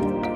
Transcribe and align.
Thank 0.00 0.26
you. 0.26 0.27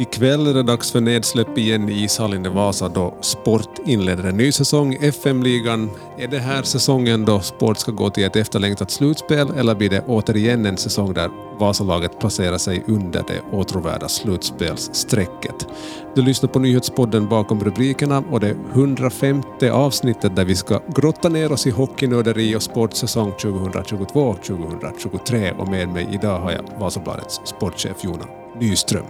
Ikväll 0.00 0.46
är 0.46 0.54
det 0.54 0.62
dags 0.62 0.92
för 0.92 1.00
nedsläpp 1.00 1.58
igen 1.58 1.88
i 1.88 2.04
ishallen 2.04 2.46
i 2.46 2.48
Vasa 2.48 2.88
då 2.88 3.14
Sport 3.20 3.78
inleder 3.86 4.24
en 4.24 4.36
ny 4.36 4.52
säsong 4.52 4.94
i 4.94 5.06
FM-ligan. 5.06 5.90
Är 6.18 6.28
det 6.28 6.38
här 6.38 6.62
säsongen 6.62 7.24
då 7.24 7.40
Sport 7.40 7.78
ska 7.78 7.92
gå 7.92 8.10
till 8.10 8.24
ett 8.24 8.36
efterlängtat 8.36 8.90
slutspel 8.90 9.48
eller 9.56 9.74
blir 9.74 9.90
det 9.90 10.04
återigen 10.06 10.66
en 10.66 10.76
säsong 10.76 11.14
där 11.14 11.30
Vasalaget 11.58 12.20
placerar 12.20 12.58
sig 12.58 12.84
under 12.86 13.24
det 13.28 13.56
åtråvärda 13.56 14.08
slutspelsstrecket? 14.08 15.66
Du 16.14 16.22
lyssnar 16.22 16.48
på 16.48 16.58
nyhetspodden 16.58 17.28
bakom 17.28 17.60
rubrikerna 17.60 18.24
och 18.30 18.40
det 18.40 18.56
105 18.72 19.42
avsnittet 19.72 20.36
där 20.36 20.44
vi 20.44 20.54
ska 20.54 20.80
grotta 20.96 21.28
ner 21.28 21.52
oss 21.52 21.66
i 21.66 21.70
hockeynörderi 21.70 22.56
och 22.56 22.62
sportsäsong 22.62 23.32
2022-2023 23.32 25.58
och 25.58 25.68
med 25.68 25.88
mig 25.88 26.08
idag 26.12 26.40
har 26.40 26.52
jag 26.52 26.80
Vasabladets 26.80 27.40
sportchef 27.44 28.04
Jona 28.04 28.24
Nyström. 28.60 29.04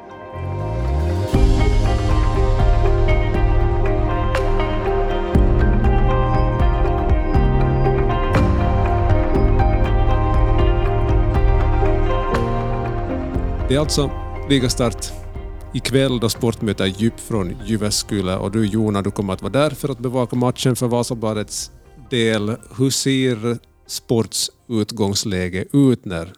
Det 13.68 13.74
är 13.74 13.78
alltså 13.78 14.10
ligastart 14.48 15.06
ikväll 15.74 16.20
då 16.20 16.28
Sportmöte 16.28 16.84
är 16.84 16.86
Djup 16.86 17.20
från 17.20 17.56
Jyväskylä 17.66 18.36
och 18.36 18.50
du 18.50 18.66
Jona, 18.66 19.02
du 19.02 19.10
kommer 19.10 19.32
att 19.32 19.42
vara 19.42 19.52
där 19.52 19.70
för 19.70 19.88
att 19.88 19.98
bevaka 19.98 20.36
matchen 20.36 20.76
för 20.76 20.88
Vasabladets 20.88 21.70
del. 22.10 22.56
Hur 22.78 22.90
ser 22.90 23.58
Sports 23.86 24.50
utgångsläge 24.68 25.64
ut 25.72 26.04
när 26.04 26.32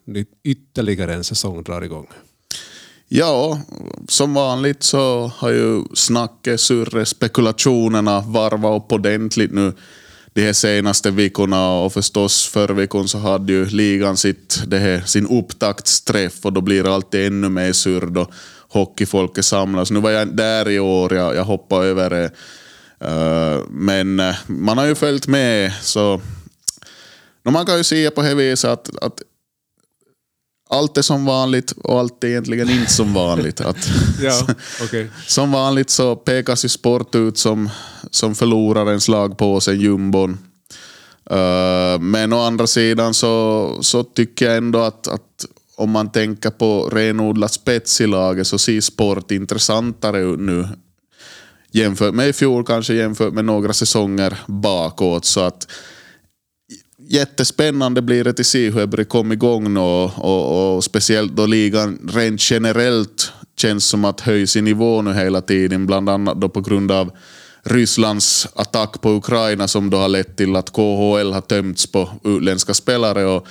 ytterligare 0.45 1.15
en 1.15 1.25
säsong 1.25 1.63
drar 1.63 1.83
igång? 1.83 2.07
Ja, 3.09 3.61
som 4.09 4.35
vanligt 4.35 4.83
så 4.83 5.33
har 5.37 5.51
ju 5.51 5.85
snacket, 5.95 6.61
surret, 6.61 7.09
spekulationerna 7.09 8.21
varvat 8.21 8.83
upp 8.83 8.93
ordentligt 8.93 9.53
nu 9.53 9.73
de 10.33 10.43
här 10.43 10.53
senaste 10.53 11.11
veckorna 11.11 11.73
och 11.73 11.93
förstås 11.93 12.47
förra 12.47 12.75
veckan 12.75 13.09
så 13.09 13.19
hade 13.19 13.53
ju 13.53 13.67
ligan 13.67 14.17
sitt, 14.17 14.63
det 14.67 14.79
här, 14.79 15.03
sin 15.07 15.27
upptaktsträff 15.27 16.45
och 16.45 16.53
då 16.53 16.61
blir 16.61 16.85
det 16.85 16.95
alltid 16.95 17.27
ännu 17.27 17.49
mer 17.49 17.73
surr 17.73 18.07
då 18.07 18.31
hockeyfolket 18.69 19.45
samlas. 19.45 19.91
Nu 19.91 20.01
var 20.01 20.11
jag 20.11 20.37
där 20.37 20.69
i 20.69 20.79
år, 20.79 21.15
jag, 21.15 21.35
jag 21.35 21.45
hoppade 21.45 21.87
över 21.87 22.11
det. 22.11 22.31
Uh, 23.05 23.65
men 23.71 24.21
eh, 24.21 24.35
man 24.47 24.79
har 24.79 24.87
ju 24.87 24.95
följt 24.95 25.27
med 25.27 25.73
så 25.83 26.21
man 27.43 27.67
kan 27.67 27.77
ju 27.77 27.85
se 27.85 28.11
på 28.11 28.23
det 28.23 28.35
viset 28.35 28.71
att, 28.71 29.03
att 29.03 29.23
allt 30.71 30.99
är 30.99 31.03
som 31.03 31.25
vanligt 31.25 31.73
och 31.73 31.99
allt 31.99 32.25
är 32.25 32.29
egentligen 32.29 32.71
inte 32.71 32.93
som 32.93 33.15
vanligt. 33.15 33.61
Att, 33.71 33.89
ja, 34.23 34.47
okay. 34.85 35.07
Som 35.27 35.53
vanligt 35.53 35.91
så 35.91 36.17
pekas 36.17 36.65
ju 36.65 36.69
sport 36.69 37.15
ut 37.15 37.39
som, 37.39 37.71
som 38.11 38.35
förlorarens 38.35 39.09
lag 39.09 39.39
på 39.39 39.61
sig, 39.61 39.77
jumbon. 39.77 40.39
Uh, 41.31 42.01
men 42.01 42.33
å 42.33 42.43
andra 42.43 42.67
sidan 42.67 43.15
så, 43.15 43.79
så 43.81 44.05
tycker 44.05 44.47
jag 44.47 44.57
ändå 44.57 44.79
att, 44.79 45.09
att 45.09 45.47
om 45.77 45.91
man 45.91 46.13
tänker 46.13 46.51
på 46.51 46.89
renodlat 46.89 47.53
spets 47.53 48.01
i 48.01 48.07
laget 48.07 48.47
så 48.47 48.59
ser 48.59 48.81
sport 48.81 49.31
intressantare 49.31 50.21
ut 50.21 50.41
nu. 50.41 50.69
Jämfört 51.73 52.15
med 52.15 52.29
i 52.29 52.33
fjol, 52.33 52.65
kanske 52.65 52.95
jämfört 52.95 53.33
med 53.33 53.45
några 53.45 53.73
säsonger 53.73 54.39
bakåt. 54.47 55.25
Så 55.25 55.41
att 55.41 55.67
jättespännande 57.11 58.03
blir 58.03 58.25
det 58.25 58.41
att 58.41 58.47
se 58.47 58.71
hur 58.71 58.87
det 58.87 59.05
kom 59.05 59.33
igång 59.33 59.77
och, 59.77 60.19
och, 60.19 60.77
och, 60.77 60.85
speciellt 60.85 61.33
då 61.33 61.47
ligan 61.47 62.09
rent 62.13 62.51
generellt 62.51 63.33
känns 63.57 63.85
som 63.85 64.05
att 64.05 64.21
höjs 64.21 64.57
i 64.57 64.63
nivå 64.63 65.03
nu 65.03 65.13
hela 65.13 65.41
tiden, 65.41 65.87
bland 65.87 66.09
annat 66.09 66.41
då 66.41 66.49
på 66.49 66.61
grund 66.61 66.93
av 66.93 67.11
Rysslands 67.63 68.49
attack 68.55 69.01
på 69.01 69.11
Ukraina 69.11 69.69
som 69.69 69.91
då 69.91 69.97
har 69.97 70.09
lett 70.09 70.37
till 70.37 70.57
att 70.57 70.71
KHL 70.71 71.33
har 71.33 71.41
tömts 71.41 71.87
på 71.87 72.11
utländska 72.25 72.75
spelare 72.75 73.25
och 73.25 73.47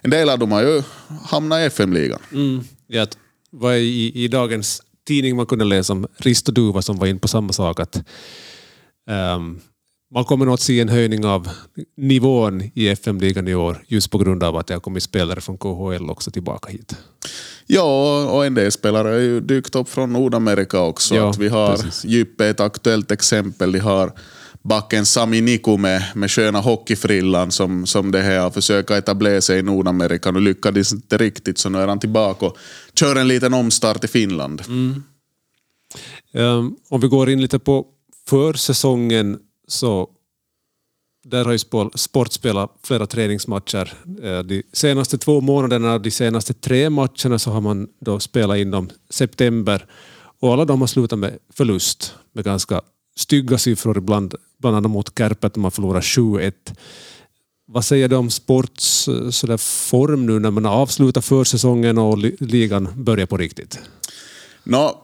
en 0.00 0.10
del 0.10 0.28
av 0.28 0.38
dem 0.38 0.52
har 0.52 0.62
ju 0.62 0.82
hamnat 1.24 1.60
i 1.60 1.64
FM-ligan. 1.64 2.20
Mm. 2.32 2.64
Ja, 2.86 3.06
var 3.50 3.72
i, 3.72 4.24
i 4.24 4.28
dagens 4.28 4.82
tidning 5.06 5.36
man 5.36 5.46
kunde 5.46 5.64
läsa 5.64 5.92
om 5.92 6.06
Risto 6.16 6.52
Duva 6.52 6.82
som 6.82 6.98
var 6.98 7.06
in 7.06 7.18
på 7.18 7.28
samma 7.28 7.52
sak 7.52 7.80
att 7.80 7.96
um, 9.10 9.60
man 10.14 10.24
kommer 10.24 10.44
nog 10.44 10.54
att 10.54 10.60
se 10.60 10.80
en 10.80 10.88
höjning 10.88 11.24
av 11.24 11.48
nivån 11.96 12.62
i 12.74 12.88
FM-ligan 12.88 13.48
i 13.48 13.54
år 13.54 13.84
just 13.86 14.10
på 14.10 14.18
grund 14.18 14.42
av 14.42 14.56
att 14.56 14.66
det 14.66 14.74
har 14.74 14.80
kommit 14.80 15.02
spelare 15.02 15.40
från 15.40 15.58
KHL 15.58 16.10
också 16.10 16.30
tillbaka 16.30 16.70
hit. 16.70 16.96
Ja, 17.66 18.24
och 18.24 18.46
en 18.46 18.54
del 18.54 18.72
spelare 18.72 19.08
har 19.08 19.18
ju 19.18 19.40
dykt 19.40 19.74
upp 19.74 19.88
från 19.88 20.12
Nordamerika 20.12 20.80
också. 20.80 21.14
Ja, 21.14 21.30
att 21.30 21.38
vi 21.38 21.48
har 21.48 21.78
Djupe 22.04 22.46
ett 22.46 22.60
aktuellt 22.60 23.10
exempel. 23.10 23.72
De 23.72 23.78
har 23.78 24.12
backen 24.62 25.06
Sami 25.06 25.40
Niku 25.40 25.76
med, 25.76 26.02
med 26.14 26.30
sköna 26.30 26.60
hockeyfrillan 26.60 27.52
som, 27.52 27.86
som 27.86 28.10
det 28.10 28.22
här 28.22 28.40
har 28.40 28.50
försökt 28.50 28.90
etablera 28.90 29.40
sig 29.40 29.58
i 29.58 29.62
Nordamerika. 29.62 30.30
Nu 30.30 30.40
lyckades 30.40 30.92
inte 30.92 31.18
riktigt 31.18 31.58
så 31.58 31.68
nu 31.68 31.78
är 31.78 31.88
han 31.88 32.00
tillbaka 32.00 32.46
och 32.46 32.56
kör 32.94 33.16
en 33.16 33.28
liten 33.28 33.54
omstart 33.54 34.04
i 34.04 34.08
Finland. 34.08 34.62
Mm. 34.68 35.02
Um, 36.34 36.76
om 36.88 37.00
vi 37.00 37.08
går 37.08 37.30
in 37.30 37.42
lite 37.42 37.58
på 37.58 37.86
försäsongen 38.28 39.38
så 39.72 40.08
där 41.24 41.44
har 41.44 41.52
ju 41.52 41.58
Sport 41.94 42.32
spelat 42.32 42.70
flera 42.82 43.06
träningsmatcher. 43.06 43.94
Eh, 44.22 44.38
de 44.38 44.62
senaste 44.72 45.18
två 45.18 45.40
månaderna, 45.40 45.98
de 45.98 46.10
senaste 46.10 46.54
tre 46.54 46.90
matcherna, 46.90 47.38
så 47.38 47.50
har 47.50 47.60
man 47.60 47.88
då 48.00 48.20
spelat 48.20 48.58
inom 48.58 48.90
september. 49.10 49.86
Och 50.40 50.52
alla 50.52 50.64
de 50.64 50.80
har 50.80 50.88
slutat 50.88 51.18
med 51.18 51.38
förlust, 51.54 52.14
med 52.32 52.44
ganska 52.44 52.82
stygga 53.16 53.58
siffror 53.58 53.98
ibland, 53.98 54.34
bland 54.58 54.76
annat 54.76 54.90
mot 54.90 55.18
Kärpet, 55.18 55.56
man 55.56 55.70
förlorar 55.70 56.00
7-1. 56.00 56.52
Vad 57.66 57.84
säger 57.84 58.08
du 58.08 58.16
om 58.16 58.30
Sports 58.30 59.08
eh, 59.08 59.30
så 59.30 59.58
form 59.58 60.26
nu 60.26 60.38
när 60.38 60.50
man 60.50 60.64
har 60.64 60.72
avslutat 60.72 61.24
försäsongen 61.24 61.98
och 61.98 62.18
ligan 62.40 62.88
börjar 62.96 63.26
på 63.26 63.36
riktigt? 63.36 63.78
Nå, 64.64 65.02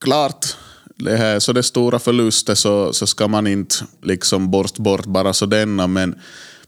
klart 0.00 0.56
det 0.98 1.16
här, 1.16 1.38
så 1.38 1.52
det 1.52 1.62
stora 1.62 1.98
förluster 1.98 2.54
så, 2.54 2.92
så 2.92 3.06
ska 3.06 3.28
man 3.28 3.46
inte 3.46 3.74
liksom 4.02 4.50
bort, 4.50 4.78
bort 4.78 5.06
bara 5.06 5.32
så 5.32 5.46
denna. 5.46 5.86
Men, 5.86 6.14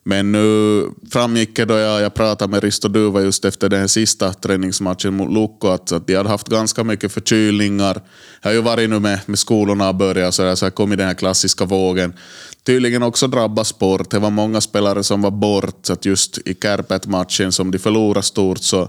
men 0.05 0.33
nu 0.33 0.85
framgick 1.13 1.57
det 1.57 1.65
då 1.65 1.75
jag, 1.75 2.01
jag 2.01 2.15
pratade 2.15 2.51
med 2.51 2.63
Risto 2.63 2.89
Duva 2.89 3.23
just 3.23 3.45
efter 3.45 3.69
den 3.69 3.89
sista 3.89 4.33
träningsmatchen 4.33 5.15
mot 5.15 5.33
Lukko 5.33 5.69
att, 5.69 5.93
att 5.93 6.07
de 6.07 6.15
hade 6.15 6.29
haft 6.29 6.49
ganska 6.49 6.85
mycket 6.85 7.13
förkylningar. 7.13 8.01
Jag 8.43 8.51
har 8.51 8.55
ju 8.55 8.61
varit 8.61 8.91
nu 8.91 8.99
med, 8.99 9.21
med 9.27 9.39
skolorna 9.39 9.89
och 9.89 9.95
börjat 9.95 10.35
så, 10.35 10.57
så 10.57 10.65
jag 10.65 10.75
kom 10.75 10.93
i 10.93 10.97
den 10.97 11.07
här 11.07 11.15
klassiska 11.15 11.65
vågen. 11.65 12.13
Tydligen 12.63 13.03
också 13.03 13.27
drabbat 13.27 13.67
sport. 13.67 14.11
Det 14.11 14.19
var 14.19 14.31
många 14.31 14.61
spelare 14.61 15.05
som 15.05 15.23
var 15.23 15.31
bort. 15.31 15.79
Så 15.83 15.93
att 15.93 16.05
just 16.05 16.39
i 16.39 16.55
Kärpät-matchen 16.55 17.53
som 17.53 17.71
de 17.71 17.79
förlorade 17.79 18.23
stort 18.23 18.59
så 18.59 18.89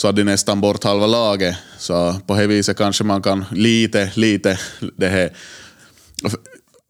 så 0.00 0.08
hade 0.08 0.20
de 0.20 0.24
nästan 0.24 0.60
bort 0.60 0.84
halva 0.84 1.06
laget. 1.06 1.56
Så 1.78 2.16
på 2.26 2.34
det 2.34 2.46
viset 2.46 2.76
kanske 2.76 3.04
man 3.04 3.22
kan 3.22 3.44
lite, 3.50 4.12
lite 4.14 4.58
det 4.96 5.08
här 5.08 5.36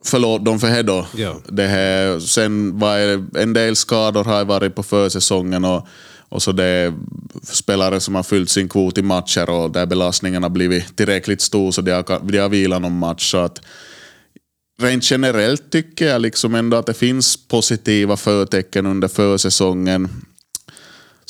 Förlåt 0.05 0.45
dem 0.45 0.61
för 0.61 0.71
det 0.71 0.83
då. 0.83 1.07
Ja. 1.17 1.41
Det 1.49 1.67
här, 1.67 2.21
sen 2.21 2.79
var 2.79 2.99
det, 2.99 3.41
en 3.43 3.53
del 3.53 3.77
skador 3.77 4.25
har 4.25 4.45
varit 4.45 4.75
på 4.75 4.83
försäsongen 4.83 5.65
och, 5.65 5.87
och 6.29 6.43
så 6.43 6.53
det 6.53 6.95
spelare 7.43 8.01
som 8.01 8.15
har 8.15 8.23
fyllt 8.23 8.51
sin 8.51 8.69
kvot 8.69 8.99
i 8.99 9.03
matcher 9.03 9.51
och 9.51 9.71
där 9.71 9.87
belastningen 9.87 10.43
har 10.43 10.51
blivit 10.51 10.97
tillräckligt 10.97 11.41
stor 11.41 11.71
så 11.71 11.83
de 11.83 11.93
har, 11.93 12.21
de 12.33 12.39
har 12.39 12.49
vilat 12.49 12.83
någon 12.83 12.99
match. 12.99 13.31
Så 13.31 13.39
att, 13.39 13.61
rent 14.83 15.11
generellt 15.11 15.71
tycker 15.71 16.07
jag 16.07 16.23
liksom 16.23 16.55
ändå 16.55 16.77
att 16.77 16.87
det 16.87 16.95
finns 16.95 17.49
positiva 17.49 18.17
förtecken 18.17 18.87
under 18.87 19.09
försäsongen. 19.09 20.09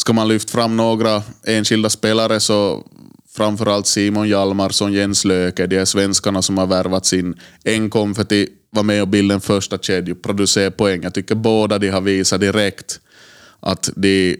Ska 0.00 0.12
man 0.12 0.28
lyfta 0.28 0.52
fram 0.52 0.76
några 0.76 1.22
enskilda 1.46 1.90
spelare 1.90 2.40
så 2.40 2.86
framförallt 3.36 3.86
Simon 3.86 4.28
Hjalmarsson, 4.28 4.92
Jens 4.92 5.24
Löke, 5.24 5.66
de 5.66 5.76
är 5.76 5.84
svenskarna 5.84 6.42
som 6.42 6.58
har 6.58 6.66
värvats 6.66 7.12
in. 7.12 7.34
En 7.64 7.90
kom 7.90 8.14
för 8.14 8.22
att 8.22 8.32
vara 8.70 8.82
med 8.82 9.02
och 9.02 9.08
bilda 9.08 9.34
en 9.34 9.40
första 9.40 9.78
kedja 9.78 10.14
och 10.14 10.22
producera 10.22 10.70
poäng. 10.70 11.02
Jag 11.02 11.14
tycker 11.14 11.34
båda 11.34 11.78
de 11.78 11.88
har 11.88 12.00
visat 12.00 12.40
direkt 12.40 13.00
att 13.60 13.90
de 13.96 14.36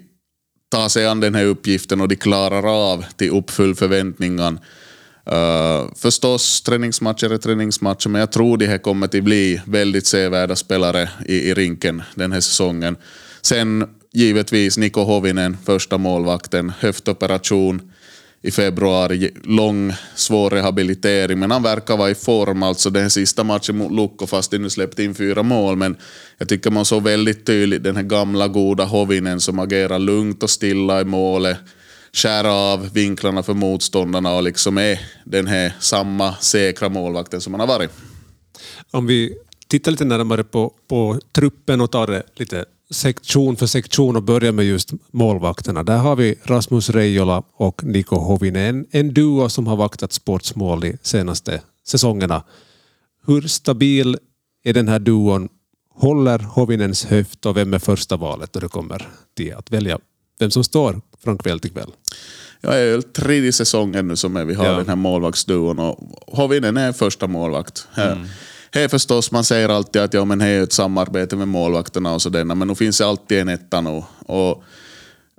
tar 0.70 0.88
sig 0.88 1.06
an 1.06 1.20
den 1.20 1.34
här 1.34 1.44
uppgiften 1.44 2.00
och 2.00 2.08
de 2.08 2.16
klarar 2.16 2.92
av 2.92 3.04
till 3.16 3.30
uppfyll 3.30 3.74
förväntningen. 3.74 4.58
Uh, 5.32 5.94
förstås, 5.96 6.62
träningsmatcher 6.62 7.32
är 7.32 7.38
träningsmatcher, 7.38 8.08
men 8.08 8.20
jag 8.20 8.32
tror 8.32 8.56
de 8.56 8.66
här 8.66 8.78
kommer 8.78 9.06
att 9.06 9.24
bli 9.24 9.60
väldigt 9.64 10.06
sevärda 10.06 10.56
spelare 10.56 11.08
i, 11.26 11.34
i 11.34 11.54
rinken 11.54 12.02
den 12.14 12.32
här 12.32 12.40
säsongen. 12.40 12.96
Sen 13.42 13.99
givetvis 14.12 14.78
Niko 14.78 15.04
Hovinen, 15.04 15.56
första 15.64 15.98
målvakten, 15.98 16.72
höftoperation 16.78 17.92
i 18.42 18.50
februari, 18.50 19.30
lång, 19.44 19.92
svår 20.14 20.50
rehabilitering, 20.50 21.38
men 21.38 21.50
han 21.50 21.62
verkar 21.62 21.96
vara 21.96 22.10
i 22.10 22.14
form. 22.14 22.62
Alltså 22.62 22.90
den 22.90 23.10
sista 23.10 23.44
matchen 23.44 23.76
mot 23.76 23.92
Lukko, 23.92 24.26
fast 24.26 24.50
de 24.50 24.58
nu 24.58 24.70
släppte 24.70 25.02
in 25.02 25.14
fyra 25.14 25.42
mål, 25.42 25.76
men 25.76 25.96
jag 26.38 26.48
tycker 26.48 26.70
man 26.70 26.84
såg 26.84 27.02
väldigt 27.02 27.46
tydligt 27.46 27.84
den 27.84 27.96
här 27.96 28.02
gamla 28.02 28.48
goda 28.48 28.84
Hovinen 28.84 29.40
som 29.40 29.58
agerar 29.58 29.98
lugnt 29.98 30.42
och 30.42 30.50
stilla 30.50 31.00
i 31.00 31.04
målet. 31.04 31.58
Skär 32.12 32.44
av 32.44 32.92
vinklarna 32.92 33.42
för 33.42 33.54
motståndarna 33.54 34.34
och 34.34 34.42
liksom 34.42 34.78
är 34.78 35.00
den 35.24 35.46
här 35.46 35.72
samma 35.80 36.34
säkra 36.34 36.88
målvakten 36.88 37.40
som 37.40 37.54
han 37.54 37.60
har 37.60 37.66
varit. 37.66 37.90
Om 38.90 39.06
vi 39.06 39.34
tittar 39.68 39.90
lite 39.90 40.04
närmare 40.04 40.44
på, 40.44 40.72
på 40.88 41.20
truppen 41.32 41.80
och 41.80 41.90
tar 41.90 42.06
det 42.06 42.22
lite 42.34 42.64
sektion 42.90 43.56
för 43.56 43.66
sektion 43.66 44.16
och 44.16 44.22
börjar 44.22 44.52
med 44.52 44.64
just 44.64 44.90
målvakterna. 45.10 45.82
Där 45.82 45.98
har 45.98 46.16
vi 46.16 46.34
Rasmus 46.44 46.90
Reijola 46.90 47.42
och 47.56 47.84
Niko 47.84 48.16
Hovinen. 48.16 48.86
En, 48.90 49.14
duo 49.14 49.48
som 49.48 49.66
har 49.66 49.76
vaktat 49.76 50.12
sportsmål 50.12 50.80
de 50.80 50.96
senaste 51.02 51.60
säsongerna. 51.86 52.42
Hur 53.26 53.42
stabil 53.42 54.16
är 54.64 54.72
den 54.74 54.88
här 54.88 54.98
duon? 54.98 55.48
Håller 55.94 56.38
Hovinens 56.38 57.04
höft 57.04 57.46
och 57.46 57.56
vem 57.56 57.74
är 57.74 57.78
första 57.78 58.16
valet 58.16 58.52
då 58.52 58.60
det 58.60 58.68
kommer 58.68 59.08
till 59.36 59.54
att 59.54 59.70
välja 59.72 59.98
vem 60.38 60.50
som 60.50 60.64
står 60.64 61.00
från 61.24 61.38
kväll 61.38 61.60
till 61.60 61.70
kväll? 61.70 61.90
Jag 62.60 62.80
är 62.80 62.90
väl 62.92 63.02
tredje 63.02 63.52
säsongen 63.52 64.08
nu 64.08 64.16
som 64.16 64.46
vi 64.46 64.54
har 64.54 64.64
Ja. 64.64 64.72
den 64.72 64.88
här 64.88 64.96
målvaktsduon 64.96 65.78
och 65.78 65.98
Hovinen 66.26 66.76
är 66.76 66.92
första 66.92 67.26
målvakt. 67.26 67.86
Här, 67.92 68.28
här 68.72 68.88
förstås, 68.88 69.30
man 69.30 69.44
säger 69.44 69.68
alltid 69.68 70.02
att 70.02 70.14
ja, 70.14 70.24
men 70.24 70.40
här 70.40 70.48
är 70.48 70.62
ett 70.62 70.72
samarbete 70.72 71.36
med 71.36 71.48
målvakterna 71.48 72.14
och 72.14 72.22
sådär, 72.22 72.44
men 72.44 72.68
nu 72.68 72.74
finns 72.74 72.98
det 72.98 73.06
alltid 73.06 73.38
en 73.38 73.48
etta 73.48 73.80
nu. 73.80 74.02
Och 74.26 74.64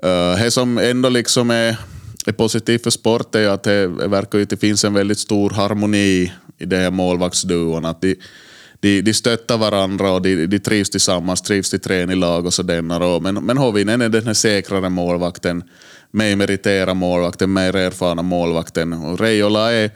eh, 0.03 0.09
uh, 0.09 0.43
det 0.43 0.51
som 0.51 0.77
ändå 0.77 1.09
liksom 1.09 1.51
är, 1.51 1.77
är 2.25 2.31
positivt 2.31 2.83
för 2.83 2.89
sport 2.89 3.35
är 3.35 3.49
att 3.49 3.63
det 3.63 3.87
verkar 3.87 4.37
ju 4.37 4.43
att 4.43 4.49
det 4.49 4.57
finns 4.57 4.85
en 4.85 4.93
väldigt 4.93 5.19
stor 5.19 5.49
harmoni 5.49 6.31
i 6.57 6.65
den 6.65 6.81
här 6.81 6.91
målvaktsduon. 6.91 7.85
Att 7.85 8.01
de, 8.01 8.15
de, 8.79 9.01
de 9.01 9.13
stöttar 9.13 9.57
varandra 9.57 10.11
och 10.11 10.21
de, 10.21 10.45
de 10.45 10.59
trivs 10.59 10.89
tillsammans, 10.89 11.41
trivs 11.41 11.69
till 11.69 11.79
träning 11.79 12.23
och 12.23 12.53
sådär. 12.53 13.01
Och, 13.01 13.23
men, 13.23 13.35
men 13.35 13.57
Hovinen 13.57 14.01
är 14.01 14.09
den 14.09 14.27
här 14.27 14.33
säkrare 14.33 14.89
målvakten, 14.89 15.63
mer 16.11 16.35
meriterade 16.35 16.93
målvakten, 16.93 17.53
mer 17.53 17.75
erfarna 17.75 18.21
målvakten. 18.21 18.93
Och 18.93 19.19
Reijola 19.19 19.71
är 19.71 19.91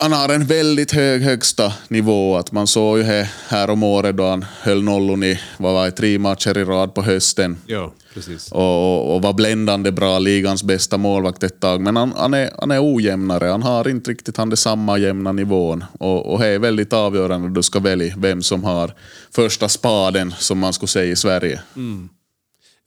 han 0.00 0.12
har 0.12 0.28
en 0.28 0.46
väldigt 0.46 0.92
hög 0.92 1.22
högsta 1.22 1.72
nivå. 1.88 2.36
Att 2.36 2.52
man 2.52 2.66
såg 2.66 2.98
ju 2.98 3.04
här, 3.04 3.28
här 3.48 3.70
om 3.70 3.82
året 3.82 4.16
då 4.16 4.28
han 4.28 4.44
höll 4.60 4.82
nollon 4.82 5.24
i 5.24 5.40
vad 5.56 5.74
var 5.74 5.84
det, 5.84 5.90
tre 5.90 6.18
matcher 6.18 6.58
i 6.58 6.64
rad 6.64 6.94
på 6.94 7.02
hösten. 7.02 7.56
Ja, 7.66 7.92
precis. 8.14 8.52
Och, 8.52 8.60
och, 8.62 9.14
och 9.14 9.22
var 9.22 9.32
bländande 9.32 9.92
bra, 9.92 10.18
ligans 10.18 10.62
bästa 10.62 10.98
målvakt 10.98 11.42
ett 11.42 11.60
tag. 11.60 11.80
Men 11.80 11.96
han, 11.96 12.12
han, 12.16 12.34
är, 12.34 12.50
han 12.58 12.70
är 12.70 12.94
ojämnare, 12.94 13.46
han 13.46 13.62
har 13.62 13.88
inte 13.88 14.10
riktigt 14.10 14.36
han 14.36 14.50
det 14.50 14.56
samma 14.56 14.98
jämna 14.98 15.32
nivån. 15.32 15.84
Och, 15.98 16.32
och 16.32 16.38
det 16.38 16.46
är 16.46 16.58
väldigt 16.58 16.92
avgörande 16.92 17.48
du 17.48 17.62
ska 17.62 17.80
välja 17.80 18.14
vem 18.18 18.42
som 18.42 18.64
har 18.64 18.94
första 19.34 19.68
spaden, 19.68 20.34
som 20.38 20.58
man 20.58 20.72
skulle 20.72 20.88
säga 20.88 21.12
i 21.12 21.16
Sverige. 21.16 21.60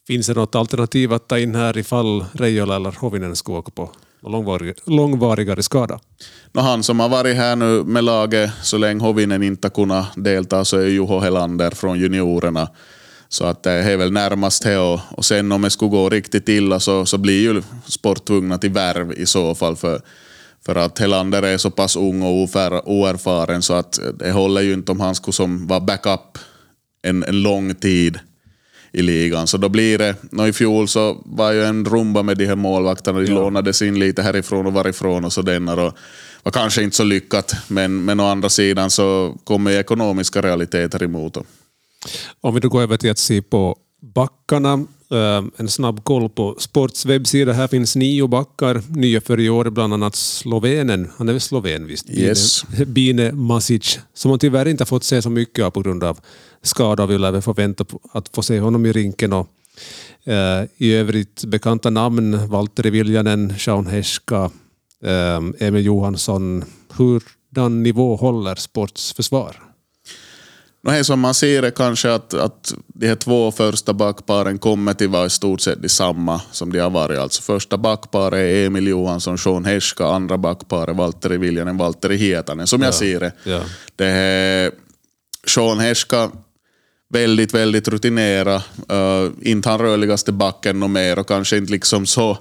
Finns 0.08 0.28
det 0.28 0.34
något 0.34 0.56
alternativ 0.56 1.14
att 1.14 1.28
ta 1.28 1.40
in 1.40 1.56
här 1.56 1.78
ifall 1.78 2.26
Reijola 2.34 2.76
eller 2.76 2.92
Hovinen 2.92 3.36
ska 3.36 3.54
åka 3.54 3.72
på 3.72 3.90
långvarig, 4.30 4.76
långvarigare 4.86 5.64
skada? 5.64 6.00
No, 6.52 6.60
han 6.62 6.84
som 6.84 7.00
har 7.00 7.10
varit 7.10 7.36
här 7.36 7.56
nu 7.56 7.84
med 7.84 8.04
laget 8.04 8.52
så 8.62 8.78
länge 8.78 9.04
Hovinen 9.04 9.44
inte 9.44 9.66
har 9.68 9.72
kunnat 9.72 10.08
delta 10.16 10.66
så 10.66 10.78
är 10.78 10.86
Juho 10.86 11.20
Helander 11.20 11.72
från 11.72 12.00
juniorerna. 12.00 12.70
Så 13.30 13.46
att 13.46 13.66
eh, 13.66 13.74
det 13.74 13.92
är 13.92 13.98
väl 13.98 14.12
närmast 14.12 14.64
det 14.64 14.78
och, 14.78 15.00
och 15.10 15.26
sen 15.26 15.52
om 15.52 15.62
det 15.62 15.70
skulle 15.70 15.92
gå 15.92 16.10
riktigt 16.10 16.50
illa 16.50 16.80
så, 16.80 17.06
så 17.06 17.18
blir 17.18 17.42
ju 17.42 17.62
sport 17.86 18.26
tvungna 18.26 18.58
till 18.58 18.72
värv 18.72 19.14
i 19.14 19.26
så 19.26 19.56
fall. 19.56 19.76
För, 19.76 20.02
för 20.66 20.76
att 20.76 21.00
Helander 21.00 21.44
är 21.44 21.58
så 21.58 21.72
pass 21.72 21.96
ung 21.96 22.22
och 22.22 22.44
ofär, 22.44 22.90
oerfaren 22.90 23.62
så 23.62 23.74
att 23.74 24.00
eh, 24.00 24.06
det 24.06 24.32
håller 24.32 24.62
ju 24.62 24.74
inte 24.74 24.92
om 24.92 25.00
han 25.00 25.16
skulle 25.16 25.34
som 25.34 25.68
vara 25.68 25.80
backup 25.80 26.38
en, 27.02 27.24
en 27.24 27.42
lång 27.42 27.76
tid 27.76 28.20
i 28.94 29.02
ligan. 29.02 29.48
Så 29.48 29.58
då 29.58 29.70
blir 29.70 29.98
det, 29.98 30.16
nå 30.32 30.48
i 30.48 30.54
fjol 30.54 30.88
så 30.88 31.22
var 31.26 31.52
ju 31.52 31.64
en 31.64 31.86
rumba 31.86 32.24
med 32.24 32.38
de 32.38 32.46
här 32.46 32.56
målvakterna, 32.56 33.20
de 33.20 33.32
lånades 33.32 33.82
in 33.82 34.00
lite 34.00 34.22
härifrån 34.22 34.66
och 34.68 34.74
varifrån 34.74 35.26
och 35.26 35.34
sådär. 35.34 35.80
Och 35.80 35.94
var 36.44 36.52
kanske 36.52 36.84
inte 36.84 36.96
så 36.96 37.04
lyckat, 37.04 37.54
men, 37.68 38.06
men 38.06 38.20
å 38.20 38.26
andra 38.28 38.50
sidan 38.50 38.90
så 38.92 39.38
kommer 39.44 39.72
ekonomiska 39.72 40.42
realiteter 40.42 41.04
emot. 41.04 41.34
dem. 41.34 41.44
Om 42.42 42.54
vi 42.54 42.60
då 42.60 42.70
går 42.70 42.82
över 42.82 42.98
till 42.98 43.12
att 43.12 43.18
se 43.18 43.42
på 43.42 43.76
backarna. 44.16 44.74
eh, 45.12 45.44
En 45.58 45.68
snabb 45.70 46.04
koll 46.04 46.30
på 46.30 46.56
Sports 46.60 47.06
webbsida. 47.06 47.54
Här 47.54 47.68
finns 47.68 47.96
nio 47.96 48.28
backar, 48.28 48.82
nya 48.90 49.22
för 49.22 49.40
i 49.40 49.50
år, 49.50 49.70
bland 49.70 49.94
annat 49.94 50.16
slovenen. 50.16 51.10
Han 51.18 51.30
är 51.30 51.34
väl 51.34 51.42
sloven 51.42 51.88
visst? 51.88 52.10
Yes. 52.10 52.64
Bine, 52.70 52.86
Bine 52.86 53.32
Masic, 53.32 54.00
som 54.14 54.30
man 54.30 54.40
tyvärr 54.40 54.68
inte 54.68 54.82
har 54.82 54.86
fått 54.88 55.04
se 55.04 55.22
så 55.22 55.30
mycket 55.30 55.66
av 55.66 55.72
på 55.72 55.82
grund 55.82 56.04
av 56.04 56.20
skada. 56.64 57.06
Vi 57.06 57.18
lär 57.18 57.42
få 57.42 57.54
vänta 57.54 57.84
på 57.84 58.00
att 58.12 58.30
få 58.30 58.42
se 58.42 58.60
honom 58.60 58.86
i 58.86 58.92
rinken. 58.92 59.34
Och, 59.34 59.48
eh, 60.24 60.64
I 60.78 60.94
övrigt 60.94 61.46
bekanta 61.46 61.90
namn, 61.90 62.48
Valtteri 62.48 62.90
Viljanen, 62.90 63.54
Sean 63.60 63.88
Heska, 63.88 64.52
eh, 65.04 65.68
Emil 65.68 65.86
Johansson. 65.86 66.64
Hurdan 66.90 67.84
nivå 67.84 68.16
håller 68.16 68.56
Sports 68.56 69.14
försvar? 69.14 69.56
Som 71.04 71.20
man 71.20 71.34
ser 71.34 71.64
är 71.64 71.72
kanske 71.72 72.14
att, 72.14 72.34
att 72.34 72.74
de 72.88 73.08
här 73.08 73.16
två 73.16 73.52
första 73.52 73.94
backparen 73.94 74.60
kommer 74.60 74.94
till 74.94 75.10
vara 75.10 75.26
i 75.26 75.30
stort 75.30 75.62
sett 75.62 75.82
de 75.82 75.90
samma 75.90 76.42
som 76.52 76.72
de 76.72 76.80
har 76.80 76.90
varit. 76.90 77.20
Alltså 77.20 77.42
första 77.42 77.78
backparet 77.78 78.38
är 78.38 78.66
Emil 78.66 78.88
Johansson, 78.88 79.38
Sean 79.38 79.66
Heska, 79.66 80.06
andra 80.06 80.38
backparet 80.38 80.96
Valtteri 80.96 81.38
Viljanen, 81.38 81.78
Valtteri 81.78 82.16
Hietanen, 82.16 82.68
som 82.68 82.82
jag 82.82 82.94
ser 82.94 83.20
det. 83.20 83.32
Ja. 83.44 83.62
Det 83.96 84.06
är 84.06 84.72
Sean 85.48 85.80
Heska, 85.80 86.32
väldigt, 87.12 87.54
väldigt 87.54 87.88
rutinerad. 87.88 88.62
Uh, 88.92 89.32
inte 89.42 89.70
han 89.70 89.80
rörligaste 89.80 90.32
backen 90.32 90.84
och 90.84 90.90
mer 90.90 91.20
och 91.20 91.28
kanske 91.28 91.58
inte 91.58 91.72
liksom 91.72 92.06
så 92.06 92.38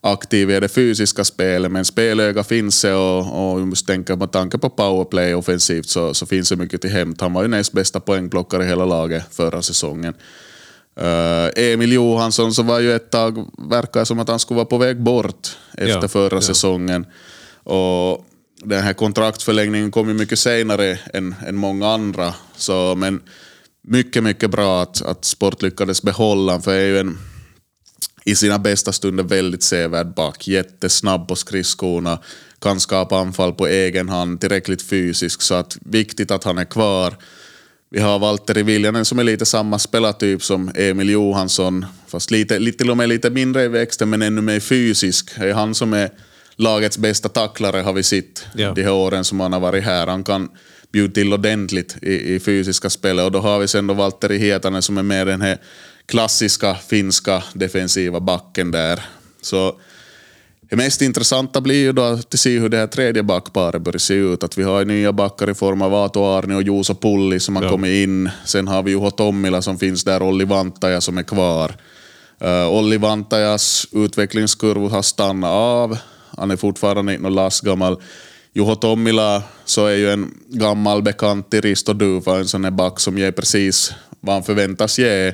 aktiv 0.00 0.50
i 0.50 0.60
det 0.60 0.68
fysiska 0.68 1.24
spelet, 1.24 1.72
men 1.72 1.84
spelöga 1.84 2.44
finns 2.44 2.82
det 2.82 2.94
och, 2.94 3.52
och 3.52 3.68
just 3.68 3.86
tänka 3.86 4.16
med 4.16 4.32
tanke 4.32 4.58
på 4.58 4.70
powerplay 4.70 5.34
offensivt 5.34 5.88
så, 5.88 6.14
så 6.14 6.26
finns 6.26 6.48
det 6.48 6.56
mycket 6.56 6.80
till 6.80 6.90
hämt. 6.90 7.20
Han 7.20 7.32
var 7.32 7.42
ju 7.42 7.48
näst 7.48 7.72
bästa 7.72 8.00
poängplockare 8.00 8.64
i 8.64 8.66
hela 8.66 8.84
laget 8.84 9.24
förra 9.30 9.62
säsongen. 9.62 10.14
Uh, 11.00 11.48
Emil 11.56 11.92
Johansson 11.92 12.54
så 12.54 12.62
var 12.62 12.80
ju 12.80 12.92
ett 12.92 13.10
tag, 13.10 13.50
verkar 13.70 14.04
som 14.04 14.18
att 14.18 14.28
han 14.28 14.38
skulle 14.38 14.56
vara 14.56 14.66
på 14.66 14.78
väg 14.78 15.02
bort 15.02 15.56
efter 15.72 16.02
Ja, 16.02 16.08
förra 16.08 16.36
ja. 16.36 16.40
säsongen. 16.40 17.06
Och 17.62 18.26
den 18.64 18.82
här 18.82 18.92
kontraktförlängningen 18.92 19.90
kom 19.90 20.08
ju 20.08 20.14
mycket 20.14 20.38
senare 20.38 20.98
än, 21.14 21.34
än 21.46 21.56
många 21.56 21.88
andra. 21.88 22.34
Så, 22.56 22.94
men 22.94 23.20
mycket, 23.90 24.22
mycket 24.22 24.50
bra 24.50 24.82
att, 24.82 25.02
att 25.02 25.24
Sport 25.24 25.62
lyckades 25.62 26.02
behålla 26.02 26.52
honom, 26.52 26.62
för 26.62 26.74
är 26.74 26.86
ju 26.86 26.98
en 26.98 27.18
i 28.24 28.36
sina 28.36 28.58
bästa 28.58 28.92
stunder 28.92 29.24
väldigt 29.24 29.62
sevärd 29.62 30.14
back. 30.14 30.48
Jättesnabb 30.48 31.28
på 31.28 31.36
skridskorna, 31.36 32.18
kan 32.58 32.80
skapa 32.80 33.18
anfall 33.18 33.52
på 33.52 33.66
egen 33.66 34.08
hand, 34.08 34.40
tillräckligt 34.40 34.82
fysisk. 34.82 35.42
Så 35.42 35.54
att 35.54 35.78
viktigt 35.80 36.30
att 36.30 36.44
han 36.44 36.58
är 36.58 36.64
kvar. 36.64 37.14
Vi 37.90 38.00
har 38.00 38.18
Valtteri 38.18 38.62
Viljanen 38.62 39.04
som 39.04 39.18
är 39.18 39.24
lite 39.24 39.46
samma 39.46 39.78
spelartyp 39.78 40.42
som 40.42 40.70
Emil 40.74 41.10
Johansson, 41.10 41.86
fast 42.06 42.30
lite, 42.30 42.58
lite, 42.58 42.78
till 42.78 42.90
och 42.90 42.96
med 42.96 43.08
lite 43.08 43.30
mindre 43.30 43.64
i 43.64 43.68
växten 43.68 44.10
men 44.10 44.22
ännu 44.22 44.40
mer 44.40 44.60
fysisk. 44.60 45.30
Det 45.38 45.50
är 45.50 45.54
han 45.54 45.74
som 45.74 45.92
är 45.92 46.10
lagets 46.56 46.98
bästa 46.98 47.28
tacklare 47.28 47.80
har 47.80 47.92
vi 47.92 48.02
sett 48.02 48.46
Ja. 48.54 48.72
de 48.72 48.82
här 48.82 48.92
åren 48.92 49.24
som 49.24 49.40
han 49.40 49.52
har 49.52 49.60
varit 49.60 49.84
här. 49.84 50.06
Han 50.06 50.24
kan 50.24 50.48
bjuda 50.92 51.14
till 51.14 51.32
ordentligt 51.32 51.96
i, 52.02 52.34
i 52.34 52.40
fysiska 52.40 52.90
spelet 52.90 53.24
och 53.24 53.32
då 53.32 53.38
har 53.38 53.58
vi 53.58 53.68
sen 53.68 53.86
då 53.86 53.94
Valtteri 53.94 54.38
Hietanen 54.38 54.82
som 54.82 54.98
är 54.98 55.02
mer 55.02 55.26
den 55.26 55.40
här 55.40 55.58
klassiska 56.06 56.74
finska 56.74 57.42
defensiva 57.54 58.20
backen 58.20 58.70
där. 58.70 59.00
Så 59.42 59.80
det 60.70 60.76
mest 60.76 61.02
intressanta 61.02 61.60
blir 61.60 61.74
ju 61.82 61.92
då 61.92 62.02
att 62.02 62.38
se 62.38 62.58
hur 62.58 62.68
det 62.68 62.76
här 62.76 62.86
tredje 62.86 63.22
backparet 63.22 63.82
börjar 63.82 63.98
se 63.98 64.14
ut. 64.14 64.42
Att 64.42 64.58
vi 64.58 64.62
har 64.62 64.84
nya 64.84 65.12
backar 65.12 65.50
i 65.50 65.54
form 65.54 65.82
av 65.82 65.94
Ato 65.94 66.24
Arni 66.24 66.54
och 66.54 66.62
Juuso 66.62 66.94
Pulli 66.94 67.40
som 67.40 67.56
har 67.56 67.62
Ja. 67.62 67.70
kommit 67.70 68.08
in. 68.08 68.30
Sen 68.44 68.68
har 68.68 68.82
vi 68.82 68.90
Juho 68.90 69.10
Tommila 69.10 69.62
som 69.62 69.78
finns 69.78 70.04
där, 70.04 70.22
Olli 70.22 70.44
Vantaja 70.44 71.00
som 71.00 71.18
är 71.18 71.22
kvar. 71.22 71.74
Uh, 72.44 72.68
Olli 72.68 72.96
Vantajas 72.96 73.86
utvecklingskurva 73.92 74.88
har 74.88 75.02
stannat 75.02 75.50
av. 75.50 75.98
Han 76.38 76.50
är 76.50 76.56
fortfarande 76.56 77.12
inte 77.12 77.22
någon 77.22 77.34
lastgammal. 77.34 78.02
Juho 78.52 78.74
Tommila 78.74 79.42
så 79.64 79.86
är 79.86 79.96
ju 79.96 80.10
en 80.10 80.34
gammal 80.48 81.02
bekant 81.02 81.50
till 81.50 81.60
Risto 81.60 81.92
Duva, 81.92 82.38
en 82.38 82.48
sån 82.48 82.64
här 82.64 82.70
back 82.70 83.00
som 83.00 83.18
ger 83.18 83.32
precis 83.32 83.92
vad 84.20 84.34
han 84.34 84.42
förväntas 84.42 84.98
ge. 84.98 85.32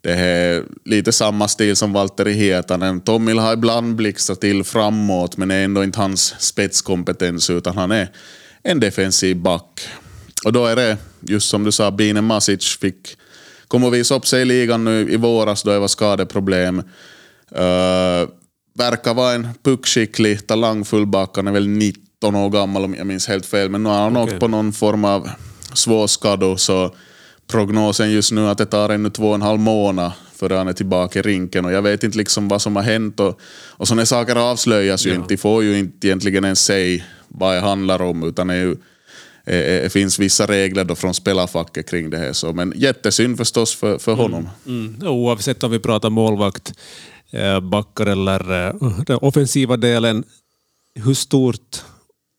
Det 0.00 0.12
är 0.12 0.64
lite 0.84 1.12
samma 1.12 1.48
stil 1.48 1.76
som 1.76 1.92
Valtteri 1.92 2.32
Hietanen. 2.32 3.00
Tommila 3.00 3.42
har 3.42 3.52
ibland 3.52 3.94
blixtrat 3.94 4.40
till 4.40 4.64
framåt 4.64 5.36
men 5.36 5.50
är 5.50 5.64
ändå 5.64 5.84
inte 5.84 6.00
hans 6.00 6.34
spetskompetens 6.38 7.50
utan 7.50 7.76
han 7.76 7.90
är 7.90 8.08
en 8.62 8.80
defensiv 8.80 9.36
back. 9.36 9.88
Och 10.44 10.52
då 10.52 10.66
är 10.66 10.76
det, 10.76 10.96
just 11.20 11.48
som 11.48 11.64
du 11.64 11.72
sa, 11.72 11.90
Bine 11.90 12.20
Masic 12.20 12.78
fick 12.80 13.16
kom 13.68 13.84
och 13.84 13.94
visa 13.94 14.14
upp 14.14 14.26
sig 14.26 14.42
i 14.42 14.44
ligan 14.44 14.84
nu 14.84 15.10
i 15.10 15.16
våras 15.16 15.62
då 15.62 15.72
det 15.72 15.78
var 15.78 15.88
skadeproblem. 15.88 16.78
Uh, 17.52 18.28
verkar 18.74 19.14
vara 19.14 19.32
en 19.32 19.48
puckskicklig, 19.62 20.46
talangfull 20.46 21.06
back. 21.06 21.36
Han 21.36 21.46
är 21.46 21.52
väl 21.52 21.68
19 22.24 22.34
år 22.36 22.50
gammal 22.50 22.84
om 22.84 22.94
jag 22.94 23.06
minns 23.06 23.28
helt 23.28 23.46
fel. 23.46 23.70
Men 23.70 23.82
nu 23.82 23.88
har 23.88 23.96
han 24.02 24.16
Okej. 24.16 24.32
åkt 24.34 24.40
på 24.40 24.48
någon 24.48 24.72
form 24.72 25.04
av 25.04 25.30
svår 25.74 26.06
skada 26.06 26.56
så 26.56 26.94
prognosen 27.46 28.10
just 28.10 28.32
nu 28.32 28.46
är 28.46 28.50
att 28.50 28.58
det 28.58 28.66
tar 28.66 28.88
ännu 28.88 29.10
två 29.10 29.28
och 29.28 29.34
en 29.34 29.42
halv 29.42 29.60
månad 29.60 30.12
före 30.34 30.54
han 30.54 30.68
är 30.68 30.72
tillbaka 30.72 31.18
i 31.18 31.22
rinken. 31.22 31.64
Och 31.64 31.72
jag 31.72 31.82
vet 31.82 32.04
inte 32.04 32.18
liksom 32.18 32.48
vad 32.48 32.62
som 32.62 32.76
har 32.76 32.82
hänt. 32.82 33.20
Och, 33.20 33.40
och 33.78 33.88
sådana 33.88 34.06
saker 34.06 34.36
avslöjas 34.36 35.06
ju 35.06 35.10
Ja. 35.10 35.16
inte. 35.16 35.28
De 35.28 35.36
får 35.36 35.62
ju 35.64 35.78
inte 35.78 36.06
egentligen 36.06 36.44
ens 36.44 36.64
säga 36.64 37.02
vad 37.28 37.54
det 37.54 37.60
handlar 37.60 38.02
om. 38.02 38.22
Utan 38.22 38.46
det, 38.46 38.56
ju, 38.56 38.76
eh, 39.46 39.58
eh, 39.58 39.82
det 39.82 39.92
finns 39.92 40.18
vissa 40.18 40.46
regler 40.46 40.84
då 40.84 40.94
från 40.94 41.14
spelarfacket 41.14 41.90
kring 41.90 42.10
det 42.10 42.18
här. 42.18 42.32
Så, 42.32 42.52
men 42.52 42.72
jättesynd 42.76 43.36
förstås 43.36 43.74
för, 43.74 43.98
för 43.98 44.12
honom. 44.14 44.48
Mm. 44.66 44.96
Oavsett 45.06 45.62
om 45.62 45.70
vi 45.70 45.78
pratar 45.78 46.10
målvakt, 46.10 46.72
eh, 47.32 47.60
backar 47.60 48.06
eller 48.06 48.72
den 49.04 49.18
offensiva 49.20 49.76
delen, 49.76 50.24
hur 50.94 51.14
stort 51.14 51.82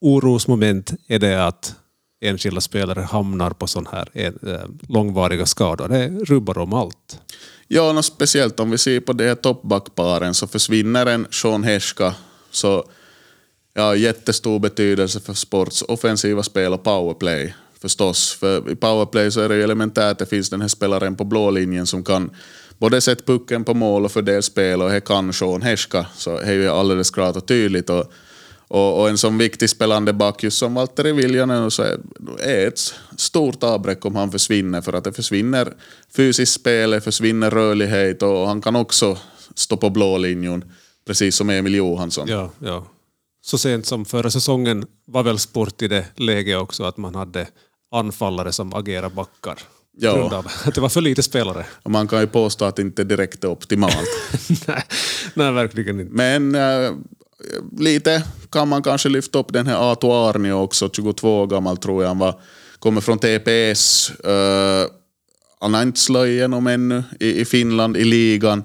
orosmoment 0.02 0.94
är 1.08 1.20
det 1.20 1.46
att 1.48 1.75
enskilda 2.22 2.62
spelare 2.62 3.02
hamnar 3.02 3.52
på 3.52 3.68
sådana 3.68 3.90
här 3.92 4.10
eh, 4.14 4.62
långvariga 4.90 5.46
skador? 5.46 5.88
Det 5.88 6.08
rubbar 6.08 6.58
om 6.58 6.74
allt. 6.74 7.20
Ja, 7.68 7.94
no, 7.94 8.04
speciellt 8.04 8.60
om 8.60 8.72
vi 8.72 8.78
ser 8.78 9.00
på 9.00 9.14
de 9.14 9.28
här 9.28 9.36
toppbackparen 9.36 10.34
så 10.34 10.48
försvinner 10.48 11.06
en 11.06 11.28
Sean 11.32 11.64
Heska 11.64 12.14
så 12.52 12.86
ja, 13.74 13.96
jättestor 13.96 14.60
betydelse 14.60 15.20
för 15.20 15.34
sports 15.34 15.82
offensiva 15.88 16.44
spel 16.44 16.74
och 16.74 16.84
powerplay 16.84 17.56
förstås. 17.82 18.34
För 18.40 18.72
i 18.72 18.75
powerplay 18.75 19.32
så 19.32 19.42
är 19.42 19.50
det 19.50 19.56
ju 19.56 19.64
elementärt 19.64 20.12
att 20.12 20.20
det 20.20 20.25
finns 20.25 20.50
den 20.50 20.62
här 20.62 20.68
spelaren 20.68 21.16
på 21.16 21.24
blå 21.24 21.50
linjen 21.52 21.86
som 21.86 22.04
kan 22.04 22.30
både 22.78 23.02
sätta 23.02 23.24
pucken 23.24 23.64
på 23.64 23.74
mål 23.74 24.06
och 24.06 24.12
fördela 24.12 24.42
spel 24.42 24.82
och 24.82 24.90
det 24.90 25.02
kan 25.02 25.34
Sean 25.34 25.62
Heska. 25.62 26.06
Så 26.16 26.40
det 26.40 26.46
är 26.46 26.54
ju 26.54 26.70
alldeles 26.70 27.12
klart 27.12 27.36
och 27.36 27.46
tydligt. 27.46 27.90
Och, 27.90 28.12
och, 28.75 29.00
och 29.00 29.10
en 29.10 29.17
sån 29.17 29.38
viktig 29.38 29.70
spelande 29.70 30.13
back 30.13 30.44
just 30.44 30.58
som 30.58 30.74
Valtteri 30.74 31.12
Viljanen 31.12 31.72
så 31.72 31.84
är 31.84 31.98
är 32.39 32.67
ett 32.67 32.94
stort 33.17 33.63
avbräck 33.63 34.05
om 34.05 34.15
han 34.15 34.32
försvinner 34.32 34.82
för 34.82 34.94
att 34.94 35.03
det 35.03 35.13
försvinner 35.13 35.74
fysiskt 36.15 36.53
spel, 36.53 36.89
det 36.89 37.01
försvinner 37.01 37.51
rörlighet 37.51 38.22
och 38.22 38.48
han 38.48 38.62
kan 38.62 38.75
också 38.75 39.17
stå 39.55 39.77
på 39.77 39.89
blå 39.89 40.17
linjen 40.17 40.63
precis 41.08 41.36
som 41.36 41.50
Emil 41.50 41.75
Johansson. 41.75 42.27
Ja, 42.27 42.51
ja. 42.60 42.86
Så 43.41 43.58
sent 43.58 43.86
som 43.86 44.05
förra 44.05 44.32
säsongen 44.32 44.86
var 45.05 45.24
väl 45.24 45.39
sport 45.39 45.82
i 45.82 45.88
det 45.88 46.05
läget 46.15 46.58
också 46.58 46.84
att 46.84 46.98
man 46.98 47.15
hade 47.15 47.48
anfallare 47.91 48.51
som 48.51 48.74
agerade 48.74 49.15
backar. 49.15 49.60
Ja. 49.98 50.44
Att 50.65 50.75
det 50.75 50.82
var 50.82 50.89
för 50.89 51.01
lite 51.01 51.24
spelare. 51.24 51.65
Och 51.84 51.91
man 51.91 52.08
kan 52.08 52.20
ju 52.20 52.27
påstå 52.27 52.65
att 52.65 52.75
det 52.75 52.82
inte 52.82 53.03
direkt 53.03 53.44
är 53.44 53.48
optimalt. 53.48 54.10
nej, 54.67 54.84
nej, 55.34 55.51
verkligen 55.51 56.00
inte. 56.00 56.13
Men 56.13 56.55
äh, 56.55 56.91
lite 57.78 58.24
kan 58.50 58.68
man 58.68 58.84
kanske 58.84 59.10
lyfta 59.10 59.40
upp 59.40 59.54
den 59.54 59.68
här 59.68 59.92
Ato 59.92 60.12
Arnio 60.12 60.52
också, 60.52 60.90
22 60.90 61.42
år 61.42 61.48
gammal 61.48 61.78
tror 61.78 62.04
jag 62.04 62.10
han 62.10 62.20
var. 62.20 62.40
Kommer 62.80 63.02
från 63.02 63.20
TPS. 63.20 64.10
Äh, 64.10 64.86
han 65.60 65.74
har 65.74 65.82
inte 65.82 66.00
slagit 66.00 66.32
igenom 66.32 66.68
ännu 66.68 67.04
i, 67.20 67.42
i 67.42 67.46
Finland, 67.46 67.98
i 67.98 68.04
ligan. 68.04 68.64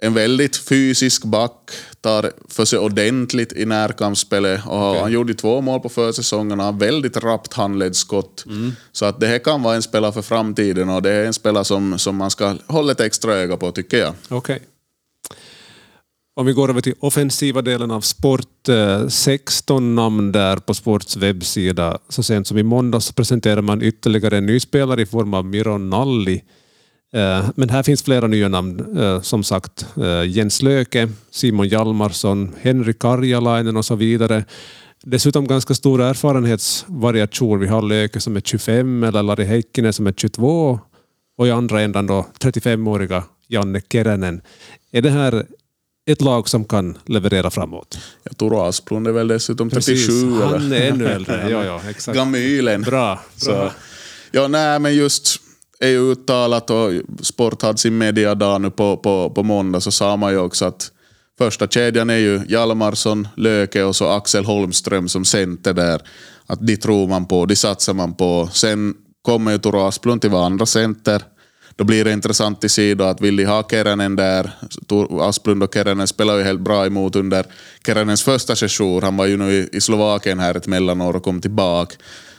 En 0.00 0.14
väldigt 0.14 0.56
fysisk 0.56 1.24
back, 1.24 1.70
tar 2.00 2.32
för 2.48 2.64
sig 2.64 2.78
ordentligt 2.78 3.52
i 3.52 3.64
närkampsspelet. 3.64 4.60
Och 4.66 4.78
Han 4.78 5.12
gjorde 5.12 5.34
två 5.34 5.60
mål 5.60 5.80
på 5.80 5.88
försäsongen 5.88 6.60
och 6.60 6.66
har 6.66 6.72
väldigt 6.72 7.16
rappt 7.16 7.52
handledsskott. 7.52 8.44
Så 8.92 9.04
att 9.04 9.20
det 9.20 9.26
här 9.26 9.38
kan 9.38 9.62
vara 9.62 9.74
en 9.74 9.82
spelare 9.82 10.12
för 10.12 10.22
framtiden 10.22 10.88
och 10.88 11.02
det 11.02 11.10
är 11.10 11.24
en 11.24 11.32
spelare 11.32 11.64
som, 11.64 11.98
som 11.98 12.16
man 12.16 12.30
ska 12.30 12.56
hålla 12.66 12.92
ett 12.92 13.00
extra 13.00 13.34
öga 13.34 13.56
på 13.56 13.72
tycker 13.72 13.98
jag. 13.98 14.14
Okej. 14.28 14.62
Om 16.34 16.46
vi 16.46 16.52
går 16.52 16.70
över 16.70 16.80
till 16.80 16.94
offensiva 17.00 17.62
delen 17.62 17.90
av 17.90 18.00
sport. 18.00 18.68
Eh, 18.68 19.08
16 19.08 19.94
namn 19.94 20.32
där 20.32 20.56
på 20.56 20.74
Sports 20.74 21.16
webbsida. 21.16 21.98
Så 22.08 22.22
sent 22.22 22.46
som 22.46 22.58
i 22.58 22.62
måndags 22.62 23.12
presenterade 23.12 23.62
man 23.62 23.82
ytterligare 23.82 24.38
en 24.38 24.46
ny 24.46 24.60
spelare 24.60 25.02
i 25.02 25.06
form 25.06 25.34
av 25.34 25.44
Miron 25.44 25.90
Nalli. 25.90 26.42
Eh, 27.14 27.50
men 27.56 27.68
här 27.68 27.82
finns 27.82 28.02
flera 28.02 28.26
nya 28.26 28.48
namn. 28.48 28.98
Eh, 28.98 29.20
som 29.20 29.44
sagt, 29.44 29.86
Jens 30.26 30.62
Löke, 30.62 31.08
Simon 31.30 31.68
Hjalmarsson, 31.68 32.54
Henry 32.60 32.92
Karjalainen 32.92 33.76
och 33.76 33.84
så 33.84 33.94
vidare. 33.94 34.44
Dessutom 35.02 35.46
ganska 35.46 35.74
stor 35.74 36.02
erfarenhetsvariation. 36.02 37.60
Vi 37.60 37.66
har 37.66 37.82
Löke 37.82 38.20
som 38.20 38.36
är 38.36 38.40
25 38.40 39.04
eller 39.04 39.22
Lari 39.22 39.44
Heikkinen 39.44 39.92
som 39.92 40.06
är 40.06 40.12
22 40.12 40.80
och 41.38 41.46
i 41.46 41.50
andra 41.50 41.80
ändan 41.80 42.06
då 42.06 42.26
35-åriga 42.40 43.24
Janne 43.48 43.80
Keränen. 43.92 44.40
Är 44.92 45.02
det 45.02 45.10
här 45.10 45.46
ett 46.06 46.20
lag 46.20 46.48
som 46.48 46.64
kan 46.64 46.98
leverera 47.06 47.50
framåt? 47.50 47.98
Ja, 48.22 48.30
Turo 48.32 48.60
Asplund 48.60 49.08
är 49.08 49.12
väl 49.12 49.28
dessutom 49.28 49.70
37 49.70 50.12
eller? 50.12 50.46
Han 50.46 50.72
är 50.72 50.88
ännu 50.88 51.06
äldre. 51.06 51.46
ja, 51.50 51.64
ja, 51.64 51.80
exakt. 51.90 52.16
Gamylen. 52.16 52.82
Bra. 52.82 53.20
Så, 53.36 53.50
bra. 53.50 53.72
ja, 54.30 54.48
nej, 54.48 54.78
men 54.78 54.94
just 54.94 55.40
är 55.80 55.88
ju 55.88 56.12
uttalat 56.12 56.70
och 56.70 56.90
Sport 57.22 57.62
hade 57.62 57.78
sin 57.78 57.98
mediadag 57.98 58.60
nu 58.60 58.70
på, 58.70 58.96
på, 58.96 59.30
på 59.30 59.42
måndag 59.42 59.80
så 59.80 59.90
sa 59.90 60.16
man 60.16 60.32
ju 60.32 60.38
också 60.38 60.64
att 60.64 60.92
första 61.38 61.66
kedjan 61.66 62.10
är 62.10 62.16
ju 62.16 62.40
Hjalmarsson, 62.48 63.28
Löke 63.36 63.82
och 63.82 63.96
så 63.96 64.08
Axel 64.08 64.44
Holmström 64.44 65.08
som 65.08 65.24
center 65.24 65.72
där. 65.74 66.02
Att 66.46 66.66
de 66.66 66.76
tror 66.76 67.08
man 67.08 67.26
på, 67.26 67.46
de 67.46 67.56
satsar 67.56 67.94
man 67.94 68.14
på. 68.14 68.48
Sen 68.52 68.94
kommer 69.22 69.52
ju 69.52 69.58
Turo 69.58 69.80
Asplund 69.80 70.20
till 70.20 70.30
vara 70.30 70.46
andra 70.46 70.66
center. 70.66 71.22
Då 71.76 71.84
blir 71.84 72.04
det 72.04 72.12
intressant 72.12 72.64
i 72.64 72.68
sidan 72.68 73.08
att 73.08 73.20
vill 73.20 73.36
de 73.36 73.44
ha 73.44 73.62
Keränen 73.70 74.16
där, 74.16 74.50
Asplund 75.20 75.62
och 75.62 75.74
Keränen 75.74 76.06
spelar 76.06 76.36
ju 76.36 76.42
helt 76.42 76.60
bra 76.60 76.86
emot 76.86 77.16
under 77.16 77.46
Keränens 77.86 78.22
första 78.22 78.56
session. 78.56 79.02
Han 79.02 79.16
var 79.16 79.26
ju 79.26 79.36
nu 79.36 79.68
i, 79.72 79.80
Slovakien 79.80 80.38
här 80.38 80.54
ett 80.54 80.66
mellanår 80.66 81.16
och 81.16 81.22
kom 81.22 81.40
tillbaka. 81.40 81.94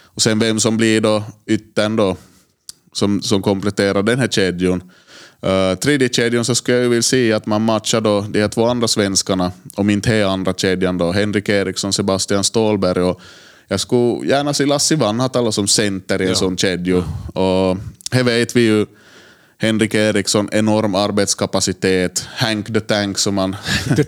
Och 0.06 0.22
sen 0.22 0.40
vem 0.40 0.60
som 0.60 0.78
blir 0.78 1.02
då 1.02 1.24
yttern 1.46 1.96
då, 1.96 2.18
som, 2.94 3.22
som 3.22 3.42
kompletterar 3.42 4.04
den 4.04 4.20
här 4.20 4.28
kedjan. 4.28 4.84
Uh, 5.46 5.76
tredje 5.76 6.10
kedjan 6.10 6.46
så 6.46 6.56
skulle 6.56 6.78
jag 6.78 6.84
ju 6.84 6.90
vilja 6.90 7.02
se 7.04 7.34
att 7.34 7.46
man 7.46 7.62
matchar 7.62 8.02
då 8.02 8.26
de 8.30 8.42
här 8.42 8.48
två 8.48 8.66
andra 8.66 8.88
svenskarna, 8.88 9.52
om 9.76 9.90
inte 9.90 10.16
är 10.16 10.26
andra 10.26 10.54
kedjan 10.54 10.98
då, 10.98 11.12
Henrik 11.12 11.50
Eriksson, 11.50 11.94
Sebastian 11.94 12.44
Ståhlberg 12.44 13.02
och 13.02 13.22
jag 13.68 13.80
skulle 13.80 14.30
gärna 14.30 14.54
se 14.54 14.66
Lassi 14.66 14.96
Vanhatalo 14.96 15.52
som 15.52 15.68
center 15.68 16.22
i 16.22 16.24
en 16.24 16.30
Ja. 16.30 16.36
sån 16.36 16.58
kedja. 16.58 16.98
Och 17.34 17.78
här 18.12 18.24
vet 18.24 18.56
vi 18.56 18.62
ju 18.62 18.86
Henrik 19.64 19.94
Eriksson, 19.94 20.50
enorm 20.52 20.96
arbetskapacitet. 20.96 22.28
Hank 22.36 22.74
the 22.74 22.80
Tank 22.80 23.18
som 23.18 23.38
han 23.38 23.56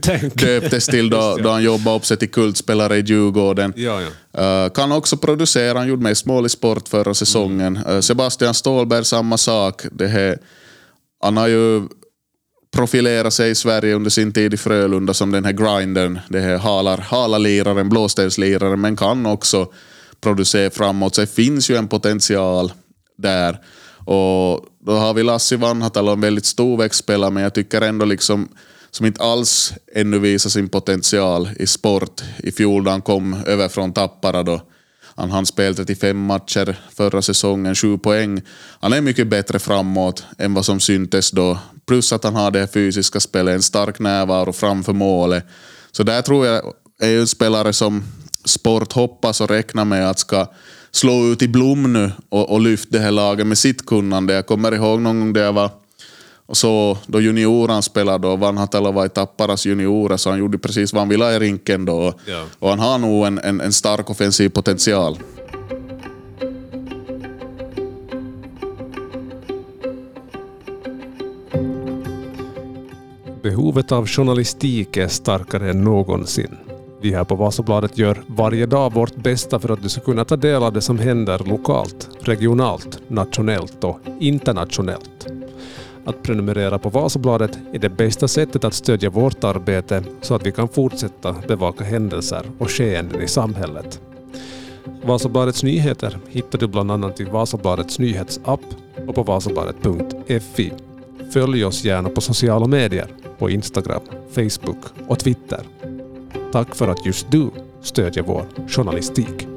Tank. 0.02 0.36
döptes 0.42 0.86
till 0.86 1.10
då, 1.10 1.38
då 1.44 1.50
han 1.50 1.64
jobbade 1.64 1.98
upp 1.98 2.06
sig 2.06 2.18
till 2.18 2.32
kultspelare 2.32 2.98
i 2.98 3.02
Djurgården. 3.02 3.74
Ja, 3.76 4.02
ja. 4.02 4.66
Uh, 4.66 4.70
kan 4.70 4.92
också 4.92 5.18
producera, 5.18 5.78
han 5.78 5.88
gjorde 5.88 6.04
mest 6.04 6.26
mål 6.26 6.46
i 6.46 6.50
sport 6.50 6.88
förra 6.88 7.14
säsongen. 7.14 7.80
Uh, 7.90 8.00
Sebastian 8.00 8.54
Ståhlberg, 8.54 9.06
samma 9.06 9.38
sak. 9.38 9.82
Det 9.92 10.08
här, 10.08 10.38
han 11.22 11.38
har 11.38 11.48
ju 11.48 11.88
profilerat 12.76 13.34
sig 13.34 13.50
i 13.52 13.56
Sverige 13.56 13.96
under 13.96 14.10
sin 14.10 14.34
tid 14.34 14.54
i 14.54 14.58
Frölunda 14.58 15.14
som 15.14 15.32
den 15.32 15.46
här 15.46 15.52
grindern, 15.52 16.20
det 16.30 16.40
här 16.40 16.58
halar, 16.58 16.98
halaliraren, 16.98 17.90
blåstensliraren, 17.90 18.82
men 18.82 18.96
kan 18.96 19.26
också 19.26 19.68
producera 20.22 20.70
framåt. 20.70 21.16
Så 21.16 21.22
det 21.22 21.28
finns 21.28 21.70
ju 21.70 21.76
en 21.76 21.88
potential 21.88 22.72
där. 23.18 23.60
Och 24.06 24.66
då 24.86 24.92
har 24.92 25.14
vi 25.14 25.24
Lassi 25.24 25.56
Vanhatalo, 25.56 26.12
en 26.12 26.22
väldigt 26.22 26.46
stor 26.46 26.78
växtspelare, 26.78 27.32
men 27.32 27.44
jag 27.44 27.54
tycker 27.54 27.82
ändå 27.82 28.06
liksom 28.06 28.50
som 28.92 29.06
inte 29.06 29.24
alls 29.24 29.74
ännu 29.94 30.20
visar 30.20 30.50
sin 30.50 30.70
potential 30.70 31.50
i 31.60 31.68
sport. 31.68 32.22
I 32.38 32.52
fjol 32.52 32.84
då 32.84 32.92
han 32.92 33.02
kom 33.02 33.44
över 33.46 33.68
från 33.68 33.94
Tappara 33.94 34.44
då. 34.44 34.62
Han 35.16 35.32
hann 35.32 35.46
spela 35.46 35.76
35 35.76 36.26
matcher 36.26 36.80
förra 36.96 37.22
säsongen, 37.22 37.76
7 37.76 37.98
poäng. 37.98 38.42
Han 38.80 38.94
är 38.94 39.02
mycket 39.02 39.28
bättre 39.28 39.60
framåt 39.60 40.24
än 40.38 40.54
vad 40.54 40.66
som 40.66 40.80
syntes 40.80 41.32
då. 41.32 41.58
Plus 41.88 42.14
att 42.14 42.24
han 42.24 42.36
har 42.36 42.52
det 42.52 42.60
här 42.60 42.68
fysiska 42.68 43.20
spelet, 43.20 43.56
en 43.56 43.62
stark 43.62 44.00
närvaro 44.00 44.54
framför 44.54 44.94
målet. 44.94 45.46
Så 45.92 46.04
där 46.04 46.22
tror 46.22 46.46
jag 46.46 46.74
är 47.02 47.10
ju 47.10 47.20
en 47.20 47.28
spelare 47.28 47.74
som 47.74 48.04
Sport 48.46 48.94
hoppas 48.94 49.42
och 49.42 49.50
räknar 49.50 49.86
med 49.86 50.10
att 50.10 50.20
ska 50.20 50.48
slå 50.96 51.32
ut 51.32 51.42
i 51.42 51.48
blom 51.48 51.94
nu 51.94 52.12
och, 52.30 52.52
och 52.52 52.62
lyfta 52.62 52.90
det 52.92 53.00
här 53.00 53.12
laget 53.12 53.48
med 53.48 53.58
sitt 53.58 53.86
kunnande. 53.86 54.34
Jag 54.34 54.46
kommer 54.46 54.72
ihåg 54.74 55.02
någon 55.02 55.20
gång 55.20 55.34
där 55.34 55.44
jag 55.44 55.54
var 55.54 55.70
och 56.48 56.58
så 56.58 56.98
då 57.08 57.22
junioran 57.22 57.84
spelade 57.84 58.28
och 58.28 58.40
Vanhatalo 58.40 58.92
var 58.92 59.06
i 59.06 59.10
Tapparas 59.10 59.66
juniorer 59.66 60.18
så 60.18 60.30
han 60.30 60.40
gjorde 60.40 60.58
precis 60.58 60.94
vad 60.94 61.02
han 61.02 61.10
ville 61.10 61.36
i 61.36 61.40
rinken 61.40 61.86
då. 61.86 62.14
Ja. 62.26 62.44
Och 62.60 62.70
han 62.70 62.80
har 62.80 62.98
nog 62.98 63.26
en, 63.26 63.40
en, 63.40 63.62
en 63.62 63.74
stark 63.74 64.10
offensiv 64.10 64.50
potential. 64.50 65.18
Behovet 73.44 73.92
av 73.92 74.08
journalistik 74.08 74.98
är 74.98 75.08
starkare 75.08 75.70
än 75.70 75.84
någonsin. 75.84 76.58
Vi 77.06 77.14
här 77.14 77.24
på 77.24 77.36
Vasabladet 77.36 77.98
gör 77.98 78.24
varje 78.28 78.66
dag 78.66 78.94
vårt 78.94 79.16
bästa 79.16 79.60
för 79.60 79.74
att 79.74 79.84
du 79.84 79.90
ska 79.90 80.02
kunna 80.02 80.26
ta 80.26 80.36
del 80.36 80.64
av 80.64 80.74
det 80.74 80.82
som 80.82 81.00
händer 81.00 81.42
lokalt, 81.46 82.10
regionalt, 82.22 83.00
nationellt 83.08 83.84
och 83.84 84.00
internationellt. 84.20 85.28
Att 86.06 86.24
prenumerera 86.24 86.80
på 86.80 86.90
Vasabladet 86.90 87.60
är 87.74 87.80
det 87.80 87.90
bästa 87.90 88.28
sättet 88.28 88.64
att 88.64 88.74
stödja 88.74 89.10
vårt 89.10 89.44
arbete 89.44 90.04
så 90.22 90.36
att 90.36 90.46
vi 90.46 90.52
kan 90.52 90.68
fortsätta 90.68 91.36
bevaka 91.48 91.84
händelser 91.84 92.46
och 92.58 92.72
skeenden 92.72 93.22
i 93.22 93.28
samhället. 93.28 94.02
Vasabladets 95.04 95.64
nyheter 95.64 96.18
hittar 96.30 96.60
du 96.60 96.68
bland 96.68 96.92
annat 96.92 97.20
i 97.20 97.24
Vasabladets 97.24 98.00
nyhetsapp 98.00 98.62
och 99.08 99.16
på 99.16 99.24
vasabladet.fi. 99.24 100.74
Följ 101.34 101.66
oss 101.66 101.84
gärna 101.84 102.10
på 102.10 102.22
sociala 102.22 102.68
medier, 102.68 103.08
på 103.38 103.50
Instagram, 103.50 104.02
Facebook 104.36 104.86
och 105.08 105.20
Twitter. 105.20 105.75
Tack 106.52 106.76
för 106.76 106.88
att 106.88 107.06
just 107.06 107.32
du 107.32 107.52
stödjer 107.82 108.24
vår 108.24 108.46
journalistik. 108.68 109.48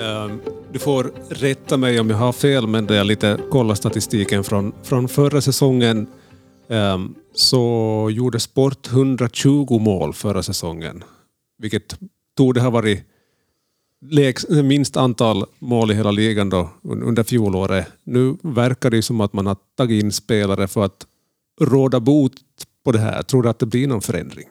Ehm, 0.00 0.40
du 0.72 0.78
får 0.78 1.12
rätta 1.30 1.76
mig 1.76 2.00
om 2.00 2.10
jag 2.10 2.16
har 2.16 2.32
fel, 2.32 2.66
men 2.66 2.84
när 2.84 2.94
jag 2.94 3.06
lite 3.06 3.38
kollar 3.50 3.74
statistiken 3.74 4.44
från, 4.44 4.72
från 4.82 5.08
förra 5.08 5.40
säsongen 5.40 6.06
ehm, 6.68 7.14
så 7.34 8.08
gjorde 8.12 8.40
Sport 8.40 8.86
120 8.92 9.78
mål 9.78 10.14
förra 10.14 10.42
säsongen. 10.42 11.04
Vilket 11.58 11.98
torde 12.36 12.60
ha 12.60 12.70
varit 12.70 13.04
lägst, 14.00 14.48
minst 14.48 14.96
antal 14.96 15.44
mål 15.58 15.90
i 15.90 15.94
hela 15.94 16.10
ligan 16.10 16.50
då, 16.50 16.70
un- 16.82 17.02
under 17.02 17.22
fjolåret. 17.22 17.86
Nu 18.04 18.36
verkar 18.42 18.90
det 18.90 19.02
som 19.02 19.20
att 19.20 19.32
man 19.32 19.46
har 19.46 19.56
tagit 19.76 20.04
in 20.04 20.12
spelare 20.12 20.68
för 20.68 20.84
att 20.84 21.06
råda 21.60 22.00
bot 22.00 22.32
på 22.84 22.92
det 22.92 22.98
här. 22.98 23.22
Tror 23.22 23.42
du 23.42 23.48
att 23.48 23.58
det 23.58 23.66
blir 23.66 23.86
någon 23.86 24.02
förändring? 24.02 24.48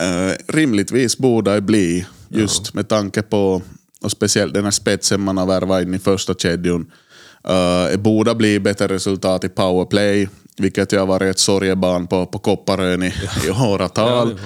Eh, 0.00 0.54
rimligtvis 0.54 1.18
borde 1.18 1.54
det 1.54 1.60
bli, 1.60 2.06
just 2.28 2.74
med 2.74 2.88
tanke 2.88 3.22
på, 3.22 3.62
och 4.02 4.10
speciellt 4.10 4.54
den 4.54 4.64
här 4.64 4.70
spetsen 4.70 5.20
man 5.20 5.36
har 5.36 5.46
värvat 5.46 5.82
in 5.82 5.94
i 5.94 5.98
första 5.98 6.34
kedjan. 6.34 6.92
Uh, 7.48 7.90
det 7.90 7.98
borde 7.98 8.34
bli 8.34 8.60
bättre 8.60 8.88
resultat 8.88 9.44
i 9.44 9.48
powerplay, 9.48 10.28
vilket 10.60 10.92
ju 10.92 10.98
har 10.98 11.06
varit 11.06 11.30
ett 11.30 11.38
sorgebarn 11.38 12.06
på, 12.06 12.26
på 12.26 12.38
Kopparön 12.38 13.02
i, 13.02 13.12
i 13.46 13.50
åratal. 13.50 14.38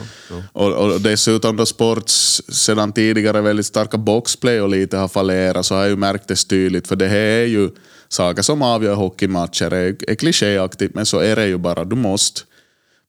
Och, 0.52 0.73
och 0.73 1.00
dessutom 1.00 1.56
då 1.56 1.66
Sports 1.66 2.42
sedan 2.49 2.92
tidigare 2.92 3.40
väldigt 3.40 3.66
starka 3.66 3.99
boxplay 3.99 4.61
och 4.61 4.68
lite 4.68 4.97
har 4.97 5.09
fallerat 5.09 5.66
så 5.66 5.75
har 5.75 5.83
jag 5.83 5.90
ju 5.90 5.97
märkt 5.97 6.28
det 6.28 6.49
tydligt, 6.49 6.88
för 6.88 6.97
det 6.97 7.09
här 7.09 7.16
är 7.16 7.47
ju 7.47 7.71
saker 8.09 8.42
som 8.42 8.62
avgör 8.62 8.94
hockeymatcher. 8.94 9.71
Det 9.71 9.76
är, 9.76 10.11
är 10.11 10.14
klichéaktigt, 10.14 10.94
men 10.94 11.06
så 11.06 11.18
är 11.18 11.37
det 11.37 11.47
ju 11.47 11.59
bara. 11.59 11.85
Du 11.85 11.97
måste 11.97 12.40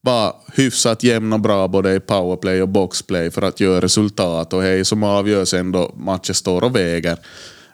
vara 0.01 0.33
hyfsat 0.53 1.03
jämn 1.03 1.33
och 1.33 1.39
bra 1.39 1.67
både 1.67 1.95
i 1.95 1.99
powerplay 1.99 2.61
och 2.61 2.69
boxplay 2.69 3.31
för 3.31 3.41
att 3.41 3.59
göra 3.59 3.81
resultat. 3.81 4.53
Och 4.53 4.61
det 4.61 4.67
är 4.67 4.83
som 4.83 5.03
avgör 5.03 5.45
sen 5.45 5.71
då 5.71 5.95
matchen 5.97 6.35
står 6.35 6.63
och 6.63 6.75
väger. 6.75 7.17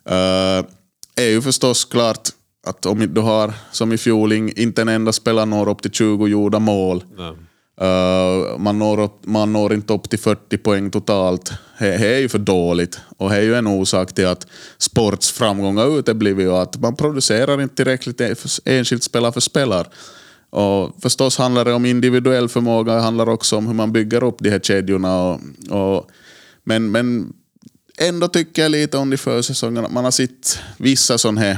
Uh, 0.09 0.65
är 1.15 1.29
ju 1.29 1.41
förstås 1.41 1.85
klart 1.85 2.29
att 2.63 2.85
om 2.85 3.13
du 3.13 3.21
har, 3.21 3.53
som 3.71 3.93
i 3.93 3.97
fjol, 3.97 4.33
inte 4.33 4.81
en 4.81 4.89
enda 4.89 5.11
spelare 5.11 5.45
når 5.45 5.69
upp 5.69 5.81
till 5.81 5.91
20 5.91 6.27
gjorda 6.27 6.59
mål. 6.59 7.03
Uh, 7.81 8.57
man, 8.57 8.79
når 8.79 8.99
upp, 8.99 9.25
man 9.25 9.53
når 9.53 9.73
inte 9.73 9.93
upp 9.93 10.09
till 10.09 10.19
40 10.19 10.57
poäng 10.57 10.91
totalt. 10.91 11.53
Det 11.79 11.93
är 11.93 12.19
ju 12.19 12.29
för 12.29 12.39
dåligt. 12.39 12.99
Och 13.17 13.29
det 13.29 13.35
är 13.35 13.41
ju 13.41 13.55
en 13.55 13.67
orsak 13.67 14.13
till 14.13 14.27
att 14.27 14.47
sports 14.77 15.31
framgångar 15.31 15.99
uteblivit 15.99 16.47
och 16.47 16.61
att 16.61 16.79
man 16.79 16.95
producerar 16.95 17.61
inte 17.61 17.75
tillräckligt 17.75 18.21
enskilt 18.65 19.03
spelare 19.03 19.31
för 19.31 19.39
spelare. 19.39 19.87
Och 20.49 21.01
förstås 21.01 21.37
handlar 21.37 21.65
det 21.65 21.73
om 21.73 21.85
individuell 21.85 22.49
förmåga, 22.49 22.93
det 22.93 23.01
handlar 23.01 23.29
också 23.29 23.57
om 23.57 23.67
hur 23.67 23.73
man 23.73 23.91
bygger 23.91 24.23
upp 24.23 24.35
de 24.39 24.49
här 24.49 24.59
kedjorna. 24.59 25.21
Och, 25.21 25.39
och, 25.69 26.09
men, 26.63 26.91
men 26.91 27.33
ändå 27.97 28.27
tycker 28.27 28.61
jag 28.61 28.71
lite 28.71 28.97
under 28.97 29.17
försäsongen 29.17 29.85
att 29.85 29.91
man 29.91 30.03
har 30.03 30.11
sett 30.11 30.59
vissa 30.77 31.17
sådana 31.17 31.41
här 31.41 31.57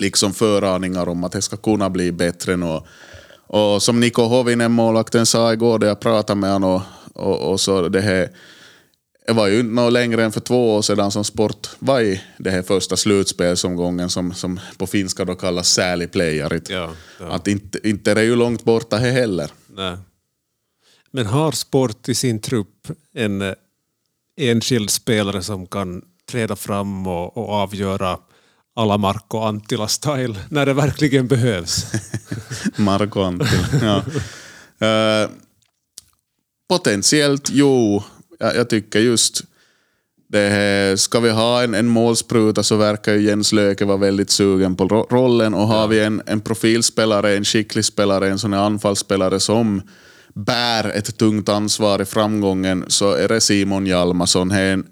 liksom 0.00 0.34
föraningar 0.34 1.08
om 1.08 1.24
att 1.24 1.32
det 1.32 1.42
ska 1.42 1.56
kunna 1.56 1.90
bli 1.90 2.12
bättre. 2.12 2.56
nu. 2.56 2.80
Och 3.46 3.82
som 3.82 4.00
Niko 4.00 4.22
Hovinen, 4.22 4.72
målvakten, 4.72 5.26
sa 5.26 5.52
igår 5.52 5.78
när 5.78 5.86
jag 5.86 6.00
pratade 6.00 6.40
med 6.40 6.52
honom, 6.52 6.82
och, 7.14 7.26
och, 7.26 7.50
och 7.50 7.60
så 7.60 7.88
det 7.88 8.00
här 8.00 8.30
det 9.26 9.32
var 9.32 9.46
ju 9.46 9.60
inte 9.60 9.72
något 9.72 9.92
längre 9.92 10.24
än 10.24 10.32
för 10.32 10.40
två 10.40 10.74
år 10.76 10.82
sedan 10.82 11.10
som 11.10 11.24
Sport 11.24 11.68
var 11.78 12.00
i 12.00 12.22
det 12.38 12.50
här 12.50 12.62
första 12.62 12.96
slutspelsomgången 12.96 14.10
som, 14.10 14.34
som 14.34 14.60
på 14.78 14.86
finska 14.86 15.24
då 15.24 15.34
kallas 15.34 15.68
säliplayerit. 15.68 16.70
Ja, 16.70 16.90
ja. 17.20 17.26
Att 17.26 17.48
inte, 17.48 17.88
inte 17.88 18.10
är 18.10 18.14
det 18.14 18.24
ju 18.24 18.36
långt 18.36 18.64
borta 18.64 18.96
här 18.96 19.10
heller. 19.10 19.50
Nej. 19.66 19.96
Men 21.10 21.26
har 21.26 21.52
Sport 21.52 22.08
i 22.08 22.14
sin 22.14 22.40
trupp 22.40 22.88
en 23.12 23.42
eh, 23.42 23.54
enskild 24.36 24.90
spelare 24.90 25.42
som 25.42 25.66
kan 25.66 26.02
träda 26.30 26.56
fram 26.56 27.06
och, 27.06 27.36
och 27.36 27.48
avgöra 27.48 28.18
alla 28.76 28.98
Marco 28.98 29.38
Antila-style 29.38 30.36
när 30.48 30.66
det 30.66 30.72
verkligen 30.74 31.26
behövs? 31.26 31.86
Marko 32.76 33.20
Anttila. 33.22 33.66
ja. 33.82 34.02
Eh, 34.86 35.30
potentiellt, 36.68 37.48
jo. 37.52 38.02
Jag, 38.38 38.56
jag 38.56 38.70
tycker 38.70 39.00
just 39.00 39.42
det 40.28 40.48
här, 40.48 40.96
ska 40.96 41.20
vi 41.20 41.30
ha 41.30 41.62
en, 41.62 41.74
en 41.74 41.86
målspruta 41.86 42.62
så 42.62 42.76
verkar 42.76 43.12
ju 43.14 43.20
Jens 43.20 43.52
Löke 43.52 43.84
vara 43.84 43.96
väldigt 43.96 44.30
sugen 44.30 44.76
på 44.76 44.88
ro- 44.88 45.06
rollen 45.10 45.54
och 45.54 45.66
har 45.66 45.88
vi 45.88 46.00
en, 46.00 46.22
en 46.26 46.40
profilspelare, 46.40 47.36
en 47.36 47.44
skicklig 47.44 47.84
spelare, 47.84 48.28
en 48.30 48.38
sån 48.38 48.52
här 48.52 48.60
anfallsspelare 48.60 49.40
som 49.40 49.82
bär 50.34 50.88
ett 50.88 51.16
tungt 51.18 51.48
ansvar 51.48 52.02
i 52.02 52.04
framgången 52.04 52.84
så 52.88 53.12
är 53.12 53.28
det 53.28 53.40
Simon 53.40 53.86
Hjalmarsson. 53.86 54.50
En, 54.50 54.86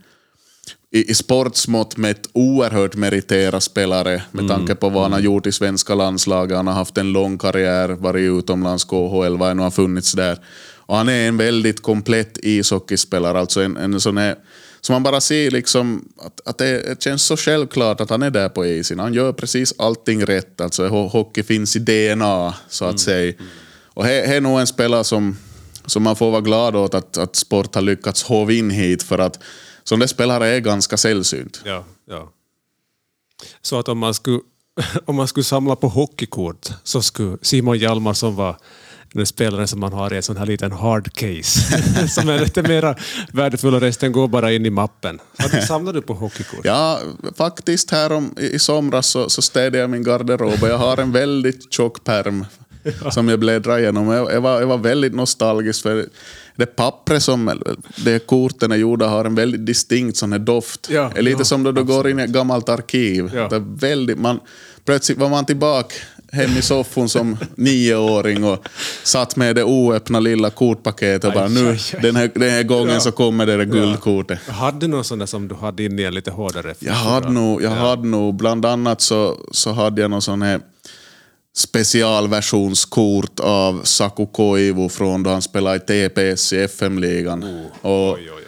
i, 0.95 1.11
i 1.11 1.15
sportsmått 1.15 1.97
mätt 1.97 2.29
oerhört 2.33 2.95
meriterad 2.95 3.63
spelare 3.63 4.23
med 4.31 4.49
tanke 4.49 4.75
på 4.75 4.89
vad 4.89 5.03
han 5.03 5.13
har 5.13 5.21
gjort 5.21 5.47
i 5.47 5.53
svenska 5.53 5.95
landslaget. 5.95 6.57
Han 6.57 6.67
har 6.67 6.75
haft 6.75 6.99
en 6.99 7.13
lång 7.13 7.39
karriär, 7.39 7.89
varit 7.89 8.39
utomlands, 8.39 8.85
KHL, 8.85 9.37
vad 9.37 9.57
nu 9.57 9.63
har 9.63 9.71
funnits 9.71 10.13
där. 10.13 10.39
Och 10.87 10.97
han 10.97 11.09
är 11.09 11.29
en 11.29 11.37
väldigt 11.37 11.83
komplett 11.83 12.39
ishockeyspelare, 12.43 13.39
alltså 13.39 13.63
en, 13.63 13.77
en 13.77 14.01
sån 14.01 14.17
här 14.17 14.37
så 14.81 14.93
man 14.93 15.03
bara 15.03 15.21
ser 15.21 15.51
liksom 15.51 16.09
att, 16.19 16.49
att 16.49 16.59
det, 16.59 17.03
känns 17.03 17.23
så 17.23 17.37
självklart 17.37 18.01
att 18.01 18.11
han 18.11 18.23
är 18.23 18.31
där 18.31 18.49
på 18.49 18.67
isen. 18.67 18.99
Han 18.99 19.15
gör 19.15 19.33
precis 19.33 19.75
allting 19.79 20.27
rätt. 20.27 20.61
Alltså 20.61 20.89
ho- 20.89 21.09
hockey 21.09 21.43
finns 21.43 21.77
i 21.77 21.79
DNA, 21.79 22.55
så 22.69 22.85
att 22.85 23.01
säga. 23.01 23.33
Och 23.95 24.05
det 24.05 24.23
är 24.23 24.41
nog 24.41 24.61
en 24.61 24.67
spelare 24.67 25.05
som, 25.05 25.37
som 25.87 26.03
man 26.03 26.17
får 26.17 26.31
vara 26.31 26.41
glad 26.41 26.77
åt 26.77 26.95
att, 26.95 27.19
att 27.19 27.37
sport 27.37 27.75
har 27.75 27.83
lyckats 27.83 28.23
hova 28.23 28.53
in 28.53 28.71
hit, 28.71 29.03
för 29.03 29.19
att 29.19 29.39
sådana 29.85 30.09
spelare 30.09 30.49
är 30.49 30.61
ganska 30.61 30.97
sällsynt. 30.97 31.63
Ja, 31.65 31.85
ja. 32.09 32.33
Så 33.63 33.79
att 33.79 33.89
om 33.89 33.99
man 33.99 34.15
skulle, 34.15 34.41
om 35.05 35.17
man 35.17 35.29
skulle 35.29 35.45
samla 35.45 35.77
på 35.77 35.89
hockeykort 35.89 36.69
så 36.83 37.03
skulle 37.03 37.37
Simon 37.43 37.79
Hjalmarsson 37.79 38.37
vara 38.37 38.57
den 39.15 39.27
spelare 39.27 39.67
som 39.67 39.81
man 39.81 39.93
har 39.93 40.13
i 40.13 40.17
en 40.17 40.23
sån 40.23 40.37
här 40.37 40.47
liten 40.47 40.73
hard 40.73 41.13
case. 41.13 41.61
som 42.09 42.29
är 42.29 42.39
lite 42.39 42.63
mer 42.63 43.03
värdefull 43.33 43.75
och 43.75 43.81
resten 43.81 44.13
går 44.13 44.29
bara 44.29 44.53
in 44.53 44.67
i 44.67 44.71
mappen. 44.71 45.21
Samlar 45.69 45.93
du 45.93 46.03
på 46.03 46.15
hockeykort? 46.15 46.65
Ja, 46.65 47.01
faktiskt 47.37 47.91
här 47.91 48.13
om, 48.13 48.35
i, 48.39 48.47
i 48.47 48.59
somras 48.59 49.07
så, 49.07 49.31
så 49.31 49.43
städade 49.43 49.79
jag 49.79 49.91
min 49.91 50.03
garderob 50.03 50.63
och 50.63 50.69
jag 50.69 50.79
har 50.79 50.97
en 50.97 51.13
väldigt 51.13 51.73
tjock 51.73 52.05
perm 52.05 52.47
som 53.11 53.29
jag 53.29 53.41
bläddrar 53.41 53.79
igenom. 53.79 54.09
Jag, 54.09 54.33
jag, 54.33 54.41
var, 54.41 54.61
jag 54.61 54.67
var 54.67 54.79
väldigt 54.79 55.15
nostalgisk 55.15 55.83
för 55.83 56.07
det 56.57 56.67
pappret 56.67 57.23
som 57.23 57.61
de 57.97 58.19
korten 58.19 58.73
är 58.73 58.77
gjorda 58.77 59.07
har 59.07 59.25
en 59.25 59.35
väldigt 59.35 59.67
distinkt 59.67 60.17
sån 60.17 60.33
här 60.33 60.39
doft. 60.39 60.89
Ja, 60.91 61.11
det 61.15 61.19
är 61.19 61.23
lite 61.23 61.41
ja, 61.41 61.45
som 61.45 61.63
då 61.63 61.73
du 61.73 61.85
går 61.85 62.09
in 62.09 62.21
i 62.21 62.23
ett 62.23 62.31
gammalt 62.31 62.69
arkiv. 62.69 63.31
Ja. 63.35 63.49
Det 63.49 63.57
är 63.57 63.79
väldigt, 63.79 64.19
man, 64.19 64.41
plötsligt 64.85 65.19
var 65.19 65.29
man 65.29 65.47
tillbaka 65.47 65.95
hem 66.33 66.51
i 66.59 66.63
soffan 66.63 67.09
som 67.09 67.37
nioåring 67.55 68.45
och 68.45 68.69
satt 69.03 69.37
med 69.37 69.57
det 69.57 69.65
oöppna 69.65 70.21
lilla 70.21 70.51
kortpaketet 70.51 71.25
och 71.25 71.33
bara 71.33 71.49
nu, 71.49 71.69
aj, 71.69 71.81
aj. 71.95 72.01
Den, 72.03 72.17
här, 72.17 72.31
den 72.35 72.51
här 72.51 72.63
gången 72.63 72.95
Ja. 72.95 73.01
så 73.01 73.13
kommer 73.13 73.47
det 73.47 73.57
där 73.57 73.65
guldkortet. 73.65 74.39
Hade 74.49 74.79
du 74.79 74.87
någon 74.89 75.05
sån 75.05 75.19
där 75.19 75.27
som 75.27 75.49
du 75.49 75.55
hade 75.55 75.85
in 75.85 75.99
i 75.99 76.03
en 76.03 76.15
lite 76.15 76.31
hårdare 76.31 76.75
Jag 76.79 76.93
hade 76.93 77.31
nog, 77.31 77.63
jag 77.63 77.71
hade 77.71 78.07
nog, 78.07 78.35
bland 78.35 78.67
annat 78.67 79.01
så, 79.01 79.37
så 79.51 79.73
hade 79.73 80.03
jag 80.03 80.11
någon 80.11 80.23
sån 80.23 80.43
här 80.43 80.61
specialversionskort 81.57 83.41
av 83.41 83.83
Saku 83.85 84.27
Koivu 84.27 84.89
från 84.89 85.23
då 85.23 85.31
han 85.31 85.43
spelade 85.43 85.77
i 85.77 86.09
TPS 86.09 86.53
i 86.53 86.59
FM-ligan. 86.63 87.43
och 87.81 87.91
Oh, 87.91 88.15
oj, 88.15 88.21
oj, 88.21 88.31
oj. 88.37 88.43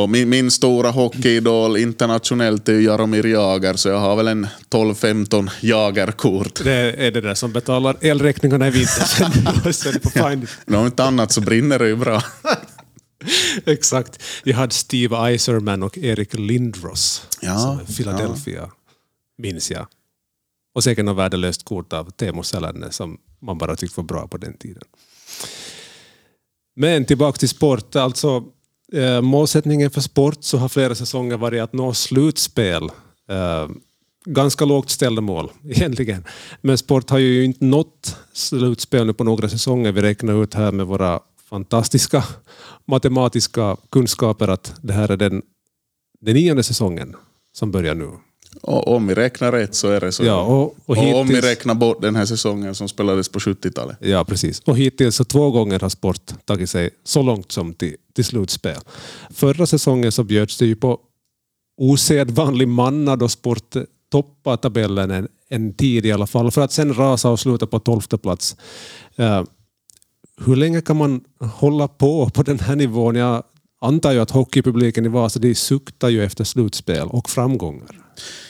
och 0.00 0.10
min, 0.10 0.28
min 0.28 0.50
stora 0.50 0.90
hockeyidol 0.90 1.76
internationellt 1.76 2.68
är 2.68 2.72
ju 2.72 2.82
Jaromir 2.82 3.26
Jagr, 3.26 3.74
så 3.74 3.88
jag 3.88 3.98
har 3.98 4.16
väl 4.16 4.28
en 4.28 4.46
12-15 4.70 5.50
Jagr-kort. 5.60 6.64
Det 6.64 6.72
är 7.06 7.10
det 7.10 7.20
där 7.20 7.34
som 7.34 7.52
betalar 7.52 7.96
elräkningarna 8.00 8.68
i 8.68 8.70
vinter. 8.70 9.30
Om 10.78 10.86
inte 10.86 11.04
annat 11.04 11.32
så 11.32 11.40
brinner 11.40 11.78
det 11.78 11.88
ju 11.88 11.96
bra. 11.96 12.22
Exakt. 13.66 14.22
Jag 14.44 14.56
hade 14.56 14.74
Steve 14.74 15.16
Eiserman 15.16 15.82
och 15.82 15.98
Erik 15.98 16.34
Lindros. 16.34 17.22
Ja, 17.40 17.58
som 17.58 17.94
Philadelphia, 17.94 18.70
minns 19.38 19.70
jag. 19.70 19.86
Och 20.76 20.84
säkert 20.84 21.04
något 21.04 21.16
värdelöst 21.16 21.64
kort 21.64 21.92
av 21.92 22.10
Teemu 22.10 22.42
Selänne 22.42 22.92
som 22.92 23.18
man 23.40 23.58
bara 23.58 23.76
tyckte 23.76 24.00
var 24.00 24.04
bra 24.04 24.28
på 24.28 24.36
den 24.36 24.56
tiden. 24.56 24.82
Men 26.74 27.04
tillbaka 27.04 27.38
till 27.38 27.48
sport. 27.48 27.96
Alltså, 27.96 28.44
eh, 28.92 29.20
målsättningen 29.20 29.90
för 29.90 30.00
sport 30.00 30.38
så 30.40 30.58
har 30.58 30.68
flera 30.68 30.94
säsonger 30.94 31.36
varit 31.36 31.62
att 31.62 31.72
nå 31.72 31.94
slutspel. 31.94 32.82
Eh, 33.28 33.68
ganska 34.24 34.64
lågt 34.64 34.90
ställda 34.90 35.22
mål 35.22 35.50
egentligen. 35.64 36.24
Men 36.60 36.78
sport 36.78 37.10
har 37.10 37.18
ju 37.18 37.44
inte 37.44 37.64
nått 37.64 38.16
slutspel 38.32 39.06
nu 39.06 39.12
på 39.14 39.24
några 39.24 39.48
säsonger. 39.48 39.92
Vi 39.92 40.02
räknar 40.02 40.42
ut 40.42 40.54
här 40.54 40.72
med 40.72 40.86
våra 40.86 41.20
fantastiska 41.50 42.24
matematiska 42.84 43.76
kunskaper 43.90 44.48
att 44.48 44.74
det 44.82 44.92
här 44.92 45.10
är 45.10 45.16
den 45.16 45.42
den 46.20 46.34
nionde 46.34 46.62
säsongen 46.62 47.16
som 47.52 47.70
börjar 47.70 47.94
nu. 47.94 48.10
Och 48.62 48.88
om 48.88 49.06
vi 49.06 49.14
räknar 49.14 49.52
rätt 49.52 49.74
så 49.74 49.88
är 49.88 50.00
det 50.00 50.12
så. 50.12 50.24
Ja, 50.24 50.40
och, 50.40 50.62
och, 50.62 50.98
och 50.98 51.20
om 51.20 51.26
vi 51.26 51.40
räknar 51.40 51.74
bort 51.74 52.02
den 52.02 52.16
här 52.16 52.26
säsongen 52.26 52.74
som 52.74 52.88
spelades 52.88 53.28
på 53.28 53.38
70-talet. 53.38 53.96
ja, 54.00 54.24
precis. 54.24 54.60
och 54.60 54.78
hittills 54.78 55.16
så 55.16 55.24
två 55.24 55.50
gånger 55.50 55.80
har 55.80 55.88
Sport 55.88 56.32
tagit 56.44 56.70
sig 56.70 56.90
så 57.04 57.22
långt 57.22 57.52
som 57.52 57.74
till, 57.74 57.96
till 58.14 58.24
slutspel. 58.24 58.80
Förra 59.30 59.66
säsongen 59.66 60.12
så 60.12 60.24
bjöds 60.24 60.58
det 60.58 60.66
ju 60.66 60.76
på 60.76 61.00
osedvanlig 61.76 62.68
manna 62.68 63.16
då 63.16 63.28
Sport 63.28 63.76
toppade 64.10 64.56
tabellen 64.56 65.10
en, 65.10 65.28
en 65.48 65.74
tid 65.74 66.06
i 66.06 66.12
alla 66.12 66.26
fall, 66.26 66.50
för 66.50 66.60
att 66.60 66.72
sen 66.72 66.94
rasa 66.94 67.30
och 67.30 67.40
sluta 67.40 67.66
på 67.66 67.78
tolfte 67.78 68.18
plats. 68.18 68.56
Eh, 69.16 69.42
hur 70.44 70.56
länge 70.56 70.80
kan 70.80 70.96
man 70.96 71.24
hålla 71.40 71.88
på 71.88 72.30
på 72.30 72.42
den 72.42 72.58
här 72.58 72.76
nivån? 72.76 73.14
Jag 73.16 73.42
antar 73.80 74.12
ju 74.12 74.20
att 74.20 74.30
hockeypubliken 74.30 75.06
i 75.06 75.08
Vasa 75.08 75.40
de 75.40 75.54
suktar 75.54 76.08
ju 76.08 76.24
efter 76.24 76.44
slutspel 76.44 77.08
och 77.08 77.30
framgångar. 77.30 78.05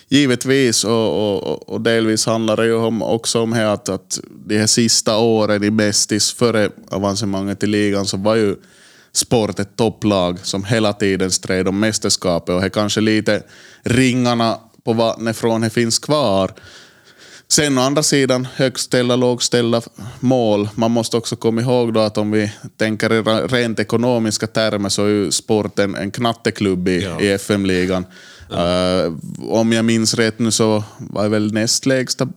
Givetvis, 0.09 0.85
och, 0.85 1.37
och, 1.47 1.69
och 1.69 1.81
delvis 1.81 2.27
handlar 2.27 2.57
det 2.57 2.67
ju 2.67 2.75
om, 2.75 3.03
också 3.03 3.41
om 3.41 3.53
här 3.53 3.65
att, 3.65 3.89
att 3.89 4.21
de 4.47 4.59
här 4.59 4.67
sista 4.67 5.19
åren 5.19 5.65
i 5.65 5.71
Mestis 5.71 6.33
före 6.33 6.71
avancemanget 6.89 7.63
i 7.63 7.67
ligan 7.67 8.07
så 8.07 8.17
var 8.17 8.35
ju 8.35 8.57
Sport 9.17 9.59
ett 9.59 9.77
topplag 9.77 10.39
som 10.43 10.65
hela 10.65 10.93
tiden 10.93 11.31
stred 11.31 11.69
om 11.69 11.81
mästerskapet 11.81 12.55
och 12.55 12.61
det 12.61 12.71
kanske 12.71 13.01
lite 13.01 13.43
ringarna 13.83 14.59
på 14.85 14.93
vattnet 14.93 15.37
från 15.37 15.61
det 15.61 15.71
finns 15.71 15.99
kvar. 15.99 16.51
Sen 17.49 17.79
å 17.79 17.81
andra 17.81 18.03
sidan, 18.03 18.49
högställda, 18.55 19.17
lågställda 19.17 19.83
mål. 20.21 20.69
Man 20.75 20.91
måste 20.91 21.17
också 21.17 21.37
komma 21.37 21.61
ihåg 21.61 21.93
då 21.95 22.01
att 22.01 22.19
om 22.19 22.31
vi 22.31 22.53
tänker 22.77 23.13
i 23.13 23.23
rent 23.49 23.81
ekonomiska 23.81 24.47
termer 24.47 24.89
så 24.89 25.05
är 25.05 25.09
ju 25.09 25.31
sporten 25.31 25.95
en 25.95 26.11
knatteklubb 26.11 26.89
i, 26.89 27.03
Ja. 27.03 27.21
i 27.21 27.29
FM-ligan. 27.29 28.07
Eh, 28.51 29.13
om 29.49 29.73
jag 29.73 29.85
minns 29.85 30.15
rätt 30.15 30.39
nu 30.39 30.51
så 30.51 30.85
var 30.99 31.23
det 31.23 31.29
väl 31.29 31.53
näst 31.53 31.87
lägsta 31.87 32.29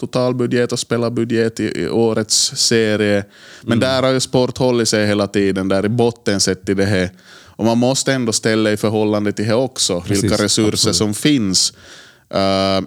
totalbudget 0.00 0.72
och 0.72 0.78
spelarbudget 0.78 1.60
i, 1.60 1.64
i 1.64 1.88
årets 1.88 2.56
serie. 2.56 3.24
Men 3.62 3.80
där 3.80 4.02
har 4.02 4.10
ju 4.10 4.20
sport 4.20 4.58
hållit 4.58 4.88
sig 4.88 5.06
hela 5.06 5.26
tiden, 5.26 5.68
där 5.68 5.86
i 5.86 5.88
botten 5.88 6.40
sett 6.40 6.68
i 6.68 6.74
det 6.74 6.84
här. 6.84 7.10
Och 7.56 7.64
man 7.64 7.78
måste 7.78 8.12
ändå 8.12 8.32
ställa 8.32 8.72
i 8.72 8.76
förhållande 8.76 9.32
till 9.32 9.46
det 9.46 9.54
också, 9.54 10.00
Precis, 10.00 10.24
vilka 10.24 10.44
resurser 10.44 10.72
absolut. 10.72 10.96
som 10.96 11.14
finns. 11.14 11.72
Eh, 12.30 12.80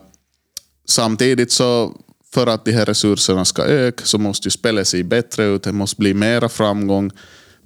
Samtidigt 0.90 1.52
så, 1.52 1.94
för 2.34 2.48
att 2.48 2.66
de 2.66 2.72
här 2.72 2.86
resurserna 2.86 3.46
ska 3.46 3.64
öka, 3.64 4.06
så 4.06 4.18
måste 4.18 4.48
ju 4.48 4.52
spelet 4.52 4.88
se 4.88 5.04
bättre 5.04 5.46
ut. 5.46 5.64
Det 5.64 5.72
måste 5.72 5.96
bli 5.96 6.14
mera 6.14 6.50
framgång, 6.50 7.12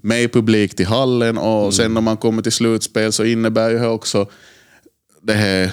mer 0.01 0.27
publik 0.27 0.75
till 0.75 0.85
hallen 0.85 1.37
och 1.37 1.73
sen 1.73 1.93
när 1.93 2.01
man 2.01 2.17
kommer 2.17 2.41
till 2.41 2.51
slutspel 2.51 3.11
så 3.11 3.23
innebär 3.23 3.69
ju 3.69 3.79
det 3.79 3.87
också 3.87 4.27
det 5.23 5.33
här 5.33 5.71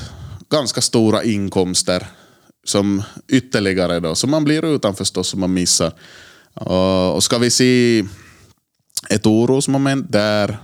ganska 0.51 0.81
stora 0.81 1.25
inkomster 1.25 2.07
som 2.65 3.03
ytterligare 3.29 4.01
då, 4.01 4.15
som 4.15 4.31
man 4.31 4.45
blir 4.45 4.65
utan 4.65 4.95
förstås, 4.95 5.29
som 5.29 5.41
man 5.41 5.55
missar. 5.55 5.93
Och, 7.15 7.23
ska 7.23 7.39
vi 7.39 7.51
se 7.51 8.05
ett 9.09 9.27
orosmoment 9.27 10.13
där 10.13 10.59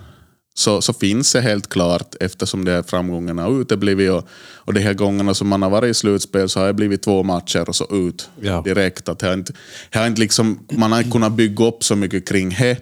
så, 0.54 0.82
så 0.82 0.92
finns 0.92 1.32
det 1.32 1.40
helt 1.40 1.68
klart 1.68 2.14
eftersom 2.20 2.64
de 2.64 2.72
här 2.72 2.82
framgångarna 2.82 3.42
har 3.42 3.60
uteblivit 3.60 4.10
och, 4.10 4.28
och 4.54 4.74
de 4.74 4.80
här 4.80 4.94
gångerna 4.94 5.34
som 5.34 5.48
man 5.48 5.62
har 5.62 5.70
varit 5.70 5.90
i 5.90 5.94
slutspel 5.94 6.48
så 6.48 6.60
har 6.60 6.66
det 6.66 6.72
blivit 6.72 7.02
två 7.02 7.22
matcher 7.22 7.68
och 7.68 7.76
så 7.76 7.86
ut 7.90 8.30
Ja. 8.40 8.62
direkt. 8.64 9.08
Att 9.08 9.18
det 9.18 9.26
har 9.26 9.34
inte, 9.34 9.52
det 9.90 9.98
har 9.98 10.06
inte 10.06 10.20
liksom, 10.20 10.66
man 10.72 10.92
har 10.92 10.98
inte 10.98 11.10
kunnat 11.10 11.32
bygga 11.32 11.64
upp 11.64 11.84
så 11.84 11.96
mycket 11.96 12.28
kring 12.28 12.48
det. 12.48 12.72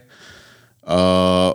Uh, 0.91 1.55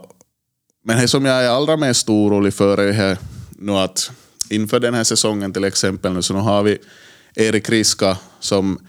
men 0.83 1.01
det 1.01 1.07
som 1.07 1.25
jag 1.25 1.45
är 1.45 1.49
allra 1.49 1.77
mest 1.77 2.09
orolig 2.09 2.53
för 2.53 2.77
är 2.77 2.91
här, 2.91 3.17
nu 3.57 3.71
att 3.71 4.11
inför 4.49 4.79
den 4.79 4.93
här 4.93 5.03
säsongen 5.03 5.53
till 5.53 5.63
exempel 5.63 6.13
nu, 6.13 6.21
så 6.21 6.33
nu 6.33 6.39
har 6.39 6.63
vi 6.63 6.77
Erik 7.35 7.69
Riska 7.69 8.17
som 8.39 8.79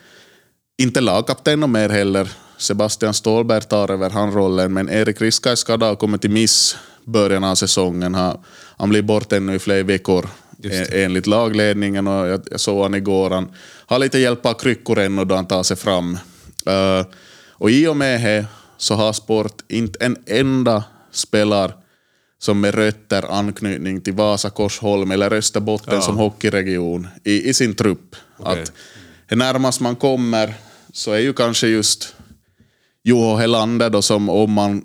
inte 0.79 1.01
lagkapten 1.01 1.73
mer 1.73 1.89
heller. 1.89 2.29
Sebastian 2.59 3.15
Ståhlberg 3.15 3.61
tar 3.63 3.91
över 3.91 4.11
han 4.11 4.33
rollen, 4.33 4.73
men 4.73 4.89
Erik 4.89 5.21
Riska 5.21 5.51
är 5.51 5.57
skadad 5.57 5.93
och 5.93 5.99
kommer 5.99 6.19
till 6.19 6.31
miss 6.31 6.77
början 7.05 7.45
av 7.45 7.55
säsongen. 7.55 8.15
Han, 8.77 8.89
blir 8.91 9.03
bort 9.03 9.33
ännu 9.33 9.55
i 9.55 9.59
flera 9.59 9.83
veckor 9.83 10.29
enligt 10.93 11.27
lagledningen 11.27 12.07
och 12.07 12.29
jag, 12.29 12.61
såg 12.61 12.83
han 12.83 12.95
igår. 12.95 13.31
Han 13.31 13.53
har 13.87 13.99
lite 13.99 14.19
hjälp 14.19 14.47
av 14.47 14.55
kryckor 14.55 14.99
ännu 14.99 15.25
då 15.25 15.35
han 15.35 15.47
tar 15.47 15.63
sig 15.63 15.77
fram. 15.77 16.19
Eh, 16.67 17.07
och 17.51 17.71
i 17.71 17.87
och 17.87 17.97
med 17.97 18.21
det 18.21 18.47
så 18.77 18.95
har 18.95 19.13
Sport 19.13 19.63
inte 19.69 20.05
en 20.05 20.17
enda 20.27 20.85
spelare 21.11 21.73
som 22.43 22.61
med 22.61 22.75
rötter 22.75 23.33
anknytning 23.33 24.01
till 24.01 24.13
Vasa, 24.15 24.51
Korsholm 24.51 25.11
eller 25.11 25.33
Österbotten 25.33 25.95
Ja. 25.95 26.01
som 26.01 26.17
hockeyregion 26.17 27.09
i, 27.25 27.49
i 27.49 27.55
sin 27.55 27.75
trupp. 27.75 28.17
Okej. 28.39 28.63
Att 28.63 28.73
det 29.29 29.37
närmast 29.37 29.81
man 29.81 29.97
kommer 29.97 30.55
så 30.93 31.13
är 31.13 31.19
ju 31.19 31.33
kanske 31.33 31.67
just 31.69 32.15
Juho 33.05 33.37
Helander 33.37 33.91
då 33.91 34.03
som 34.03 34.29
om 34.29 34.53
man 34.53 34.85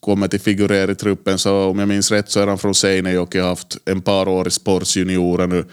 kommer 0.00 0.28
till 0.28 0.40
figurera 0.40 0.90
i 0.90 0.94
truppen 0.94 1.38
så 1.38 1.64
om 1.64 1.78
jag 1.78 1.88
minns 1.88 2.10
rätt 2.10 2.30
så 2.30 2.40
är 2.40 2.46
han 2.46 2.58
från 2.58 2.74
Seinejoki 2.74 3.38
och 3.38 3.42
har 3.42 3.48
haft 3.48 3.78
en 3.84 4.02
par 4.02 4.28
år 4.28 4.48
i 4.48 4.50
Sports 4.50 4.96
juniorer 4.96 5.46
nu. 5.46 5.64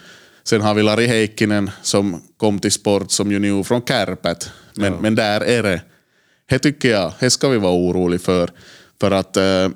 Sen 0.43 0.61
har 0.61 0.73
vi 0.73 0.83
Lari 0.83 1.07
Heikkinen 1.07 1.69
som 1.81 2.21
kom 2.37 2.59
till 2.59 2.71
Sport 2.71 3.11
som 3.11 3.31
junior 3.31 3.63
från 3.63 3.81
Kärpät. 3.81 4.49
Men, 4.75 4.93
men 4.93 5.15
där 5.15 5.41
är 5.41 5.63
det. 5.63 5.81
Det 6.49 6.59
tycker 6.59 6.91
jag, 6.91 7.13
det 7.19 7.29
ska 7.29 7.49
vi 7.49 7.57
vara 7.57 7.73
oroliga 7.73 8.19
för. 8.19 8.49
För 9.01 9.11
att 9.11 9.37
eh, 9.37 9.69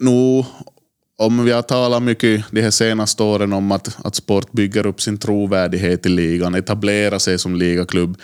nu, 0.00 0.44
om 1.18 1.44
vi 1.44 1.52
har 1.52 1.62
talat 1.62 2.02
mycket 2.02 2.44
de 2.50 2.62
här 2.62 2.70
senaste 2.70 3.22
åren 3.22 3.52
om 3.52 3.72
att, 3.72 3.96
att 4.04 4.14
sport 4.14 4.52
bygger 4.52 4.86
upp 4.86 5.00
sin 5.00 5.18
trovärdighet 5.18 6.06
i 6.06 6.08
ligan, 6.08 6.54
etablerar 6.54 7.18
sig 7.18 7.38
som 7.38 7.56
ligaklubb. 7.56 8.16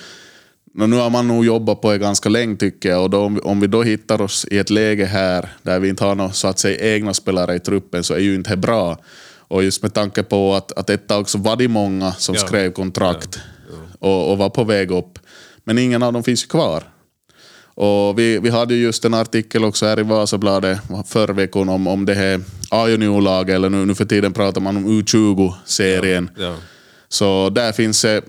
Nå, 0.75 0.87
nu 0.87 0.97
har 0.97 1.11
man 1.11 1.29
nog 1.29 1.45
jobbat 1.45 1.81
på 1.81 1.93
det 1.93 1.99
ganska 1.99 2.29
länge 2.29 2.57
tycker 2.57 2.89
jag 2.89 3.03
och 3.03 3.11
då, 3.11 3.41
om, 3.43 3.61
vi, 3.61 3.67
då 3.67 3.83
hittar 3.83 4.21
oss 4.21 4.47
i 4.51 4.59
ett 4.59 4.71
läge 4.71 5.05
här 5.05 5.49
där 5.63 5.81
vi 5.81 5.89
inte 5.89 6.05
har 6.05 6.15
några 6.15 6.33
så 6.33 6.49
att 6.49 6.59
säga 6.59 6.95
egna 6.95 7.15
spelare 7.15 7.55
i 7.55 7.61
truppen 7.61 8.05
så 8.05 8.15
är 8.15 8.19
ju 8.19 8.35
inte 8.35 8.51
det 8.51 8.57
bra. 8.57 8.99
Och 9.49 9.65
just 9.65 9.83
med 9.83 9.95
tanke 9.95 10.23
på 10.23 10.55
att, 10.55 10.73
att 10.73 10.91
ett 10.91 11.09
tag 11.09 11.29
så 11.29 11.39
var 11.39 11.57
det 11.57 11.69
många 11.69 12.13
som 12.13 12.35
Ja. 12.35 12.41
skrev 12.41 12.73
kontrakt 12.73 13.39
Och, 13.99 14.31
och 14.31 14.39
var 14.39 14.51
på 14.51 14.65
väg 14.65 14.91
upp. 14.91 15.19
Men 15.65 15.79
ingen 15.79 16.03
av 16.03 16.13
dem 16.13 16.25
finns 16.25 16.45
ju 16.45 16.49
kvar. 16.49 16.85
Och 17.79 18.19
vi, 18.19 18.39
vi 18.39 18.51
hade 18.51 18.75
ju 18.75 18.83
just 18.83 19.05
en 19.05 19.15
artikel 19.15 19.65
också 19.65 19.87
här 19.87 20.01
i 20.01 20.03
Vasabladet 20.03 20.79
förra 21.07 21.33
veckan 21.33 21.69
om, 21.69 21.87
om 21.87 22.05
det 22.05 22.15
här 22.15 22.41
A-juniorlaget, 22.71 23.55
eller 23.55 23.71
nu, 23.71 23.85
nu 23.87 23.95
för 23.95 24.05
tiden 24.05 24.33
pratar 24.33 24.61
man 24.61 24.77
om 24.77 24.87
U20-serien. 24.87 26.31
Ja. 26.39 26.57
Så 27.09 27.51
där 27.51 27.73
finns 27.73 28.03
det 28.03 28.23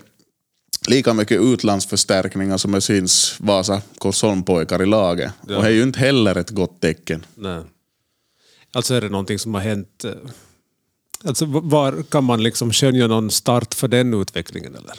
lika 0.87 1.13
mycket 1.13 1.41
utlandsförstärkningar 1.41 2.57
som 2.57 2.71
det 2.71 2.81
syns 2.81 3.35
Vasa 3.39 3.81
Korsholm-pojkar 3.97 4.81
i 4.83 4.85
laget. 4.85 5.31
Ja. 5.47 5.57
Och 5.57 5.63
det 5.63 5.69
är 5.69 5.73
ju 5.73 5.83
inte 5.83 5.99
heller 5.99 6.35
ett 6.35 6.49
gott 6.49 6.81
tecken. 6.81 7.25
Nej. 7.35 7.61
Alltså 8.73 8.93
är 8.93 9.01
det 9.01 9.09
någonting 9.09 9.39
som 9.39 9.53
har 9.53 9.61
hänt... 9.61 10.05
eh, 10.05 10.11
Alltså 11.23 11.45
var 11.45 12.03
kan 12.03 12.23
man 12.23 12.43
liksom 12.43 12.73
skönja 12.73 13.07
någon 13.07 13.31
start 13.31 13.73
för 13.73 13.87
den 13.87 14.13
utvecklingen 14.21 14.75
eller? 14.75 14.93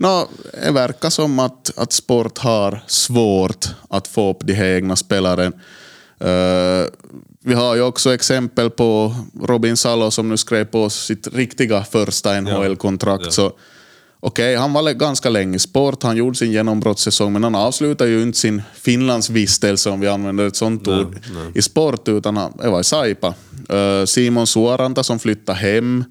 Nå, 0.00 0.28
det 0.64 0.70
verkar 0.70 1.10
som 1.10 1.38
att, 1.38 1.78
att 1.78 1.92
sport 1.92 2.38
har 2.38 2.84
svårt 2.86 3.66
att 3.88 4.08
få 4.08 4.30
upp 4.30 4.38
de 4.40 4.52
här 4.52 4.66
egna 4.66 4.96
spelaren. 4.96 5.52
Eh, 6.20 6.84
vi 7.44 7.54
har 7.54 7.74
ju 7.74 7.82
också 7.82 8.14
exempel 8.14 8.70
på 8.70 9.14
Robin 9.42 9.76
Salo 9.76 10.10
som 10.10 10.28
nu 10.28 10.36
skrev 10.36 10.64
på 10.64 10.90
sitt 10.90 11.34
riktiga 11.34 11.84
första 11.84 12.40
NHL-kontrakt. 12.40 13.24
Ja. 13.24 13.30
Så 13.30 13.52
Okej, 14.22 14.56
han 14.56 14.72
var 14.72 14.92
ganska 14.92 15.30
länge 15.30 15.56
i 15.56 15.58
sport, 15.58 16.02
han 16.02 16.16
gjorde 16.16 16.36
sin 16.36 16.52
genombrottssäsong, 16.52 17.32
men 17.32 17.44
han 17.44 17.54
avslutade 17.54 18.10
ju 18.10 18.22
inte 18.22 18.38
sin 18.38 18.62
Finlandsvistelse, 18.74 19.90
om 19.90 20.00
vi 20.00 20.08
använder 20.08 20.46
ett 20.46 20.56
sånt 20.56 20.86
Nej, 20.86 21.00
ord, 21.00 21.18
nej. 21.34 21.52
i 21.54 21.62
sport, 21.62 22.08
utan 22.08 22.36
han 22.36 22.52
var 22.56 22.80
i 22.80 22.84
Saipa. 22.84 23.34
Eh, 23.68 24.04
Simon 24.04 24.46
Suoranta 24.46 25.02
som 25.02 25.18
flyttade 25.18 25.58
hem, 25.58 26.04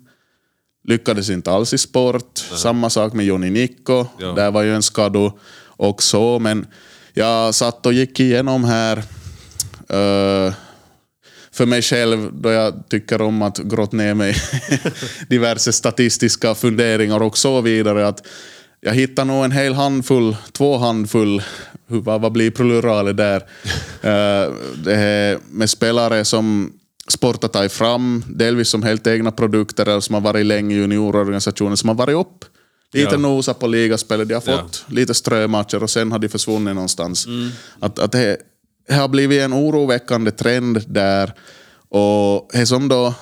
lyckades 0.87 1.29
inte 1.29 1.51
alls 1.51 1.73
i 1.73 1.77
sport. 1.77 2.37
Samma 2.37 2.89
sak 2.89 3.13
med 3.13 3.25
Joni 3.25 3.49
Nikko, 3.49 4.05
Ja. 4.19 4.27
där 4.31 4.51
var 4.51 4.61
ju 4.63 4.75
en 4.75 4.83
skado 4.83 5.37
också, 5.77 6.39
men 6.39 6.67
jag 7.13 7.55
satt 7.55 7.85
och 7.85 7.93
gick 7.93 8.19
igenom 8.19 8.63
här 8.63 8.97
eh, 9.89 10.53
för 11.51 11.65
mig 11.65 11.81
själv, 11.81 12.29
då 12.33 12.51
jag 12.51 12.89
tycker 12.89 13.21
om 13.21 13.41
att 13.41 13.57
grotta 13.57 13.97
ner 13.97 14.13
mig 14.13 14.35
diverse 15.29 15.73
statistiska 15.73 16.55
funderingar 16.55 17.21
och 17.23 17.37
så 17.37 17.61
vidare, 17.61 18.07
att 18.07 18.27
jag 18.81 18.93
hittar 18.93 19.25
nog 19.25 19.45
en 19.45 19.51
hel 19.51 19.73
handfull, 19.73 20.35
två 20.51 20.77
handfull, 20.77 21.43
vad, 21.87 22.21
vad 22.21 22.31
blir 22.31 22.51
pluralet 22.51 23.17
där, 23.17 23.43
Eh, 24.01 24.53
det 24.83 24.95
här 24.95 25.39
med 25.51 25.69
spelare 25.69 26.25
som 26.25 26.73
Sport 27.11 27.51
tagit 27.53 27.71
fram, 27.71 28.23
delvis 28.27 28.69
som 28.69 28.83
helt 28.83 29.07
egna 29.07 29.31
produkter 29.31 29.89
eller 29.89 29.99
som 29.99 30.13
har 30.13 30.21
varit 30.21 30.45
länge 30.45 30.75
i 30.75 30.77
juniororganisationen, 30.77 31.77
som 31.77 31.89
har 31.89 31.95
varit 31.95 32.15
upp. 32.15 32.45
Lite 32.93 33.11
Ja. 33.11 33.17
nosa 33.17 33.53
på 33.53 33.67
ligaspelet, 33.67 34.27
de 34.27 34.33
har 34.33 34.43
Ja. 34.45 34.57
fått 34.61 34.85
lite 34.87 35.13
strömatcher 35.13 35.83
och 35.83 35.89
sen 35.89 36.11
har 36.11 36.19
de 36.19 36.29
försvunnit 36.29 36.75
någonstans. 36.75 37.27
Att, 37.79 37.99
att 37.99 38.11
det, 38.11 38.37
det 38.87 38.93
har 38.93 39.07
blivit 39.07 39.41
en 39.41 39.53
oroväckande 39.53 40.31
trend 40.31 40.83
där. 40.87 41.33
Och 41.89 42.49
det 42.53 42.65
som 42.65 42.87
då 42.87 43.13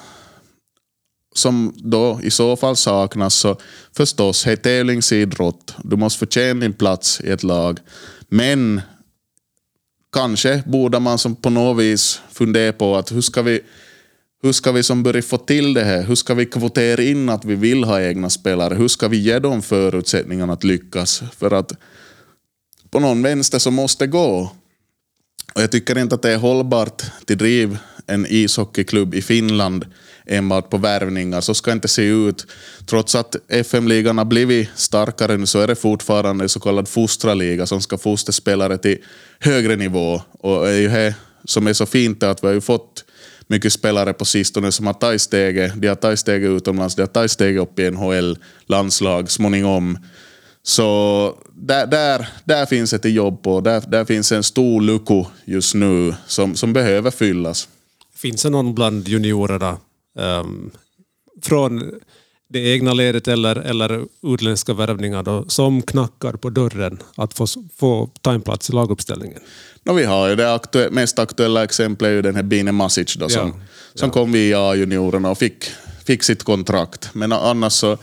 som 1.35 1.73
då 1.77 2.19
i 2.23 2.31
så 2.31 2.55
fall 2.55 2.75
saknas 2.75 3.35
så 3.35 3.55
förstås, 3.97 4.47
är 4.47 4.55
tävlingsidrott. 4.55 5.75
Du 5.83 5.95
måste 5.95 6.19
förtjäna 6.19 6.59
din 6.59 6.73
plats 6.73 7.21
i 7.21 7.29
ett 7.29 7.43
lag. 7.43 7.79
Men 8.29 8.81
kanske 10.13 10.63
borde 10.65 10.99
man 10.99 11.17
som 11.17 11.35
på 11.35 11.49
något 11.49 11.83
vis 11.83 12.21
fundera 12.31 12.73
på 12.73 12.95
att 12.95 13.11
hur 13.11 13.21
ska 13.21 13.41
vi 13.41 13.61
hur 14.43 14.51
ska 14.51 14.71
vi 14.71 14.83
som 14.83 15.03
börja 15.03 15.21
få 15.21 15.37
till 15.37 15.73
det 15.73 15.83
här? 15.83 16.03
Hur 16.03 16.15
ska 16.15 16.33
vi 16.33 16.45
kvotera 16.45 17.03
in 17.03 17.29
att 17.29 17.45
vi 17.45 17.55
vill 17.55 17.83
ha 17.83 18.01
egna 18.01 18.29
spelare? 18.29 18.75
Hur 18.75 18.87
ska 18.87 19.07
vi 19.07 19.17
ge 19.17 19.39
dem 19.39 19.61
förutsättningarna 19.61 20.53
att 20.53 20.63
lyckas? 20.63 21.23
För 21.37 21.53
att 21.53 21.71
på 22.89 22.99
någon 22.99 23.23
vänster 23.23 23.59
så 23.59 23.71
måste 23.71 24.03
det 24.03 24.07
gå. 24.07 24.51
Och 25.55 25.61
jag 25.61 25.71
tycker 25.71 25.97
inte 25.97 26.15
att 26.15 26.21
det 26.21 26.31
är 26.31 26.37
hållbart 26.37 27.03
till 27.25 27.37
driv 27.37 27.77
en 28.07 28.25
ishockeyklubb 28.29 29.15
i 29.15 29.21
Finland 29.21 29.85
enbart 30.27 30.69
på 30.69 30.77
värvningar. 30.77 31.41
Så 31.41 31.53
ska 31.53 31.71
det 31.71 31.75
inte 31.75 31.87
se 31.87 32.03
ut. 32.03 32.47
Trots 32.85 33.15
att 33.15 33.35
FM-ligan 33.47 34.17
har 34.17 34.25
blivit 34.25 34.69
starkare 34.75 35.37
nu 35.37 35.45
så 35.45 35.59
är 35.59 35.67
det 35.67 35.75
fortfarande 35.75 36.45
en 36.45 36.49
så 36.49 36.59
kallad 36.59 36.87
fostraliga 36.87 37.65
som 37.65 37.81
ska 37.81 37.97
fostra 37.97 38.33
spelare 38.33 38.77
till 38.77 38.97
högre 39.39 39.75
nivå. 39.75 40.21
Och 40.39 40.65
det 40.65 40.71
är 40.71 40.79
ju 40.79 40.87
det 40.87 41.15
som 41.45 41.67
är 41.67 41.73
så 41.73 41.85
fint 41.85 42.23
att 42.23 42.43
vi 42.43 42.47
har 42.47 42.53
ju 42.53 42.61
fått 42.61 43.05
mycket 43.47 43.73
spelare 43.73 44.13
på 44.13 44.25
sistone 44.25 44.71
som 44.71 44.87
har 44.87 44.93
tagit 44.93 45.21
steget. 45.21 45.81
De 45.81 45.87
har 45.87 45.95
tagit 45.95 46.19
steget 46.19 46.49
utomlands, 46.49 46.95
de 46.95 47.01
har 47.01 47.07
tagit 47.07 47.31
steget 47.31 47.61
upp 47.61 47.79
i 47.79 47.91
NHL, 47.91 48.37
landslag, 48.65 49.31
småningom. 49.31 49.97
Så 50.63 51.35
där, 51.55 51.87
där, 51.87 52.27
där 52.43 52.65
finns 52.65 52.93
ett 52.93 53.05
jobb 53.05 53.43
på. 53.43 53.61
Där, 53.61 53.83
där 53.87 54.05
finns 54.05 54.31
en 54.31 54.43
stor 54.43 54.81
lucka 54.81 55.25
just 55.45 55.75
nu 55.75 56.13
som, 56.27 56.55
som 56.55 56.73
behöver 56.73 57.11
fyllas. 57.11 57.67
Finns 58.15 58.43
det 58.43 58.49
någon 58.49 58.75
bland 58.75 59.07
juniorerna 59.07 59.77
um, 60.17 60.71
från 61.41 61.91
det 62.49 62.59
egna 62.59 62.93
ledet 62.93 63.27
eller, 63.27 63.55
eller 63.55 64.05
utländska 64.23 64.73
värvningar 64.73 65.23
då, 65.23 65.45
som 65.47 65.81
knackar 65.81 66.33
på 66.33 66.49
dörren 66.49 66.99
att 67.15 67.33
få, 67.33 67.47
få 67.77 68.09
ta 68.21 68.33
en 68.33 68.41
plats 68.41 68.69
i 68.69 68.73
laguppställningen? 68.73 69.39
No, 69.83 69.93
vi 69.93 70.03
har 70.03 70.29
ju 70.29 70.35
det 70.35 70.53
aktu 70.53 70.89
mest 70.89 71.19
aktuella 71.19 71.63
exemplet 71.63 72.07
är 72.07 72.13
ju 72.13 72.21
den 72.21 72.35
här 72.35 72.43
Bine 72.43 72.71
Masic 72.71 73.15
då, 73.15 73.29
som, 73.29 73.47
ja, 73.47 73.65
som 73.93 74.09
kom 74.09 74.31
via 74.31 74.75
juniorerna 74.75 75.29
och 75.29 75.37
fick, 75.37 75.63
fick 76.05 76.23
sitt 76.23 76.43
kontrakt. 76.43 77.09
Men 77.13 77.31
annars 77.31 77.73
så, 77.73 77.97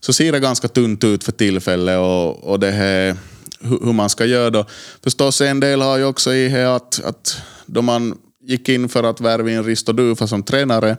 så 0.00 0.12
ser 0.12 0.32
det 0.32 0.40
ganska 0.40 0.68
tunt 0.68 1.04
ut 1.04 1.24
för 1.24 1.32
tillfället 1.32 1.98
och, 1.98 2.44
och 2.44 2.60
det 2.60 2.70
här, 2.70 3.16
hur 3.60 3.92
man 3.92 4.10
ska 4.10 4.24
göra 4.24 4.50
då. 4.50 4.66
Förstås 5.02 5.40
en 5.40 5.60
del 5.60 5.80
har 5.80 5.96
ju 5.96 6.04
också 6.04 6.34
i 6.34 6.48
här 6.48 6.66
att, 6.66 7.00
att 7.04 7.36
då 7.66 7.82
man 7.82 8.18
gick 8.42 8.68
in 8.68 8.88
för 8.88 9.02
att 9.02 9.20
värva 9.20 9.50
in 9.50 9.64
Risto 9.64 9.92
Dufa 9.92 10.26
som 10.26 10.42
tränare 10.42 10.96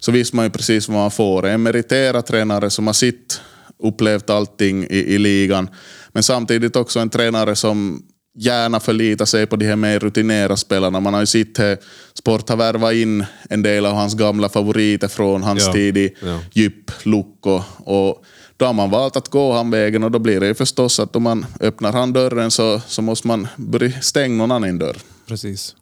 så 0.00 0.12
visste 0.12 0.36
man 0.36 0.44
ju 0.44 0.50
precis 0.50 0.88
vad 0.88 0.98
man 0.98 1.10
får. 1.10 1.46
En 1.46 1.62
meriterad 1.62 2.26
tränare 2.26 2.70
som 2.70 2.86
har 2.86 2.94
sitt 2.94 3.40
upplevt 3.82 4.30
allting 4.30 4.84
i, 4.84 4.98
i 5.14 5.18
ligan. 5.18 5.68
Men 6.12 6.22
samtidigt 6.22 6.76
också 6.76 7.00
en 7.00 7.10
tränare 7.10 7.56
som 7.56 8.02
gärna 8.38 8.80
förlitar 8.80 9.24
sig 9.24 9.46
på 9.46 9.56
de 9.56 9.66
här 9.66 9.76
mer 9.76 9.98
rutinerade 9.98 10.56
spelarna. 10.56 11.00
Man 11.00 11.14
har 11.14 11.20
ju 11.20 11.26
sett 11.26 11.58
här, 11.58 11.78
Sport 12.14 12.48
har 12.48 12.56
värvat 12.56 12.94
in 12.94 13.24
en 13.50 13.62
del 13.62 13.86
av 13.86 13.94
hans 13.94 14.14
gamla 14.14 14.48
favoriter 14.48 15.08
från 15.08 15.42
hans 15.42 15.66
ja, 15.66 15.72
tid 15.72 15.98
i 15.98 16.16
ja. 16.20 16.40
djup, 16.52 16.90
Lukko. 17.02 17.62
Och 17.76 18.24
då 18.56 18.66
har 18.66 18.72
man 18.72 18.90
valt 18.90 19.16
att 19.16 19.28
gå 19.28 19.52
han 19.52 19.70
vägen 19.70 20.04
och 20.04 20.10
då 20.10 20.18
blir 20.18 20.40
det 20.40 20.46
ju 20.46 20.54
förstås 20.54 21.00
att 21.00 21.16
om 21.16 21.22
man 21.22 21.46
öppnar 21.60 21.92
han 21.92 22.12
dörren 22.12 22.50
så, 22.50 22.80
så 22.86 23.02
måste 23.02 23.26
man 23.26 23.48
börja 23.56 24.00
stänga 24.00 24.36
någon 24.36 24.50
annan 24.50 24.78
dörr. 24.78 24.96
Precis. 25.26 25.74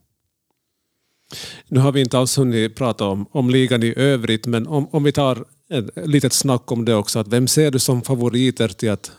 Nu 1.69 1.81
har 1.81 1.93
vi 1.93 2.01
inte 2.01 2.19
alls 2.19 2.39
hunnit 2.39 2.77
prata 2.77 3.05
om, 3.05 3.27
om 3.31 3.51
ligan 3.51 3.83
i 3.83 3.95
övrigt, 3.97 4.47
men 4.47 4.67
om, 4.67 4.89
om 4.91 5.05
vi 5.05 5.13
tar 5.13 5.45
ett 5.71 6.09
litet 6.09 6.33
snack 6.33 6.73
om 6.73 6.85
det 6.85 6.95
också. 6.95 7.19
Att 7.19 7.29
vem 7.29 7.49
ser 7.49 7.71
du 7.71 7.79
som 7.79 8.03
favoriter 8.03 8.69
till 8.69 8.91
att 8.91 9.13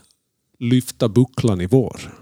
lyfta 0.59 1.09
bucklan 1.09 1.61
i 1.61 1.65
vår? 1.65 2.13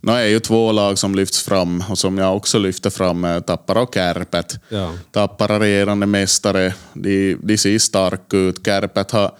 Nu 0.00 0.12
är 0.12 0.26
ju 0.26 0.40
två 0.40 0.72
lag 0.72 0.98
som 0.98 1.14
lyfts 1.14 1.42
fram 1.42 1.84
och 1.90 1.98
som 1.98 2.18
jag 2.18 2.36
också 2.36 2.58
lyfter 2.58 2.90
fram, 2.90 3.42
Tappara 3.46 3.82
och 3.82 3.94
Kärpet. 3.94 4.60
Ja. 4.68 4.92
Tappara 5.10 5.60
regerande 5.60 6.06
mästare, 6.06 6.74
de, 6.92 7.34
de 7.42 7.58
ser 7.58 7.78
starka 7.78 8.36
ut. 8.36 8.64
Kärpet 8.64 9.10
har 9.10 9.32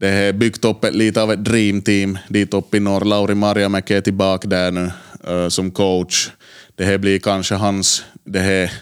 det 0.00 0.10
har 0.10 0.32
byggt 0.32 0.64
upp 0.64 0.84
lite 0.92 1.22
av 1.22 1.32
ett 1.32 1.44
dreamteam 1.44 2.18
dit 2.28 2.54
uppe 2.54 2.76
i 2.76 2.80
norr. 2.80 3.04
Lauri 3.04 3.34
Marjamäki 3.34 3.94
är 3.94 4.00
tillbaka 4.00 4.48
där 4.48 4.70
nu 4.70 4.90
uh, 5.30 5.48
som 5.48 5.70
coach. 5.70 6.30
Det 6.74 6.84
här 6.84 6.98
blir 6.98 7.18
kanske 7.18 7.54
hans 7.54 8.04
det 8.24 8.38
här 8.38 8.72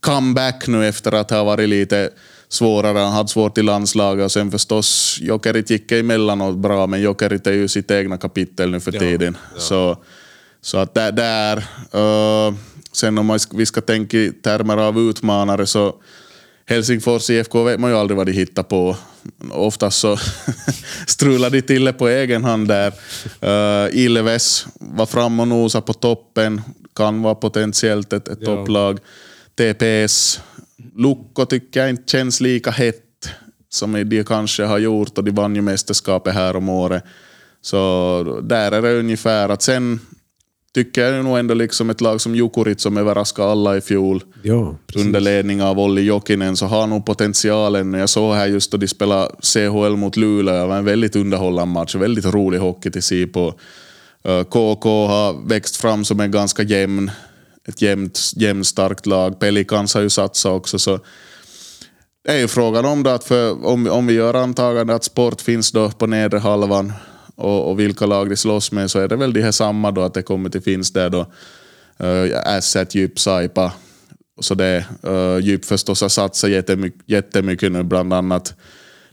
comeback 0.00 0.66
nu 0.66 0.88
efter 0.88 1.12
att 1.12 1.30
ha 1.30 1.44
varit 1.44 1.68
lite 1.68 2.10
svårare. 2.48 2.98
Han 2.98 3.12
hade 3.12 3.28
svårt 3.28 3.58
i 3.58 3.62
landslaget 3.62 4.24
och 4.24 4.32
sen 4.32 4.50
förstås 4.50 5.18
Jokerit 5.20 5.70
gick 5.70 5.92
emellanåt 5.92 6.56
bra 6.56 6.86
men 6.86 7.00
Jokerit 7.00 7.46
är 7.46 7.52
ju 7.52 7.68
sitt 7.68 7.90
egna 7.90 8.18
kapitel 8.18 8.70
nu 8.70 8.80
för 8.80 8.92
ja, 8.94 9.00
tiden. 9.00 9.36
Ja. 9.54 9.60
Så, 9.60 9.96
så 10.60 10.78
att 10.78 10.94
där, 10.94 11.12
där 11.12 11.56
uh, 11.94 12.54
sen 12.92 13.18
om 13.18 13.38
vi 13.52 13.66
ska 13.66 13.80
tänka 13.80 14.16
i 14.16 14.32
termer 14.32 14.76
av 14.76 14.98
utmanare 14.98 15.66
så 15.66 15.94
Helsingfors 16.66 17.30
IFK 17.30 17.64
vet 17.64 17.80
man 17.80 17.90
ju 17.90 17.96
aldrig 17.96 18.16
vad 18.16 18.26
de 18.26 18.32
hittar 18.32 18.62
på. 18.62 18.96
Oftast 19.50 19.98
så 19.98 20.16
strular 21.06 21.50
de 21.50 21.62
till 21.62 21.84
det 21.84 21.92
på 21.92 22.08
egen 22.08 22.44
hand 22.44 22.68
där. 22.68 22.92
Uh, 23.44 23.96
Ilves 23.98 24.66
var 24.74 25.06
fram 25.06 25.40
och 25.40 25.48
nosa 25.48 25.80
på 25.80 25.92
toppen, 25.92 26.62
kan 26.94 27.22
vara 27.22 27.34
potentiellt 27.34 28.12
ett, 28.12 28.28
ett 28.28 28.38
ja. 28.40 28.46
topplag. 28.46 28.98
TPS, 29.56 30.40
Lukko 30.96 31.46
tycker 31.46 31.80
jag 31.80 31.90
inte 31.90 32.12
känns 32.12 32.40
lika 32.40 32.70
hett 32.70 33.28
som 33.68 34.08
de 34.08 34.24
kanske 34.24 34.64
har 34.64 34.78
gjort 34.78 35.18
och 35.18 35.24
de 35.24 35.30
vann 35.30 35.56
ju 35.56 35.62
mästerskapet 35.62 36.34
här 36.34 36.56
om 36.56 36.68
året. 36.68 37.04
Så 37.60 38.40
där 38.42 38.72
är 38.72 38.82
det 38.82 38.98
ungefär 38.98 39.48
att 39.48 39.62
sen 39.62 40.00
tycker 40.74 41.12
jag 41.12 41.24
nog 41.24 41.38
ändå 41.38 41.54
liksom 41.54 41.90
ett 41.90 42.00
lag 42.00 42.20
som 42.20 42.34
Jukurit 42.34 42.80
som 42.80 42.96
överraskade 42.96 43.50
alla 43.50 43.76
i 43.76 43.80
fjol 43.80 44.22
ja, 44.42 44.76
under 44.96 45.20
ledning 45.20 45.62
av 45.62 45.80
Olli 45.80 46.02
Jokinen 46.02 46.56
så 46.56 46.66
har 46.66 46.86
nog 46.86 47.06
potentialen. 47.06 47.92
Jag 47.94 48.08
såg 48.08 48.34
här 48.34 48.46
just 48.46 48.70
då 48.72 48.78
de 48.78 48.88
spelade 48.88 49.30
CHL 49.42 49.96
mot 49.96 50.16
Luleå, 50.16 50.54
det 50.54 50.66
var 50.66 50.76
en 50.76 50.84
väldigt 50.84 51.16
underhållande 51.16 51.74
match, 51.74 51.94
väldigt 51.94 52.24
rolig 52.24 52.58
hockey 52.58 52.90
till 52.90 53.02
se 53.02 53.26
på. 53.26 53.54
KK 54.48 55.06
har 55.06 55.48
växt 55.48 55.76
fram 55.76 56.04
som 56.04 56.20
en 56.20 56.30
ganska 56.30 56.62
jämn 56.62 57.10
ett 57.68 57.82
jämnt, 57.82 58.20
jämnstarkt 58.36 59.06
lag. 59.06 59.40
Pelicans 59.40 59.94
har 59.94 60.02
ju 60.02 60.10
satsat 60.10 60.52
också. 60.52 60.78
Så 60.78 61.00
det 62.24 62.32
är 62.32 62.38
ju 62.38 62.48
frågan 62.48 62.84
om 62.84 63.02
det 63.02 63.14
att 63.14 63.24
för, 63.24 63.66
om, 63.66 63.86
om 63.86 64.06
vi 64.06 64.14
gör 64.14 64.34
antagande 64.34 64.94
att 64.94 65.04
sport 65.04 65.40
finns 65.40 65.72
då 65.72 65.90
på 65.90 66.06
nedre 66.06 66.38
halvan 66.38 66.92
och, 67.34 67.70
och 67.70 67.80
vilka 67.80 68.06
lag 68.06 68.30
de 68.30 68.36
slåss 68.36 68.72
med 68.72 68.90
så 68.90 68.98
är 68.98 69.08
det 69.08 69.16
väl 69.16 69.32
de 69.32 69.42
här 69.42 69.50
samma 69.50 69.90
då 69.90 70.02
att 70.02 70.14
det 70.14 70.22
kommer 70.22 70.50
till 70.50 70.60
finns 70.60 70.92
där 70.92 71.10
då 71.10 71.26
eh, 71.98 72.08
uh, 72.08 72.38
Asset, 72.44 72.94
Djup, 72.94 73.18
Saipa. 73.18 73.72
Så 74.40 74.54
det, 74.54 74.84
eh, 75.02 75.10
uh, 75.10 75.38
Djup 75.38 75.64
förstås 75.64 76.00
har 76.00 76.08
satsat 76.08 76.50
jättemycket, 76.50 77.00
jättemycket 77.06 77.72
nu 77.72 77.82
bland 77.82 78.12
annat 78.12 78.54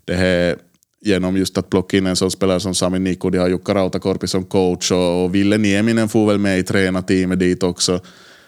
det 0.05 0.13
här 0.13 0.55
genom 1.01 1.37
just 1.37 1.57
att 1.57 1.69
plocka 1.69 1.97
in 1.97 2.07
en 2.07 2.15
sån 2.15 2.31
spelare 2.31 2.59
som 2.59 2.75
Sami 2.75 2.99
Nikko. 2.99 3.29
De 3.29 3.37
har 3.37 3.47
Jukka 3.47 3.75
Rautakorpi 3.75 4.27
som 4.27 4.43
coach 4.43 4.91
och, 4.91 5.23
och 5.23 5.35
Ville 5.35 5.57
Nieminen 5.57 6.09
får 6.09 6.27
väl 6.27 6.37
med 6.37 6.59
i 6.59 6.63
tränarteamet 6.63 7.39
dit 7.39 7.63
också. 7.63 7.99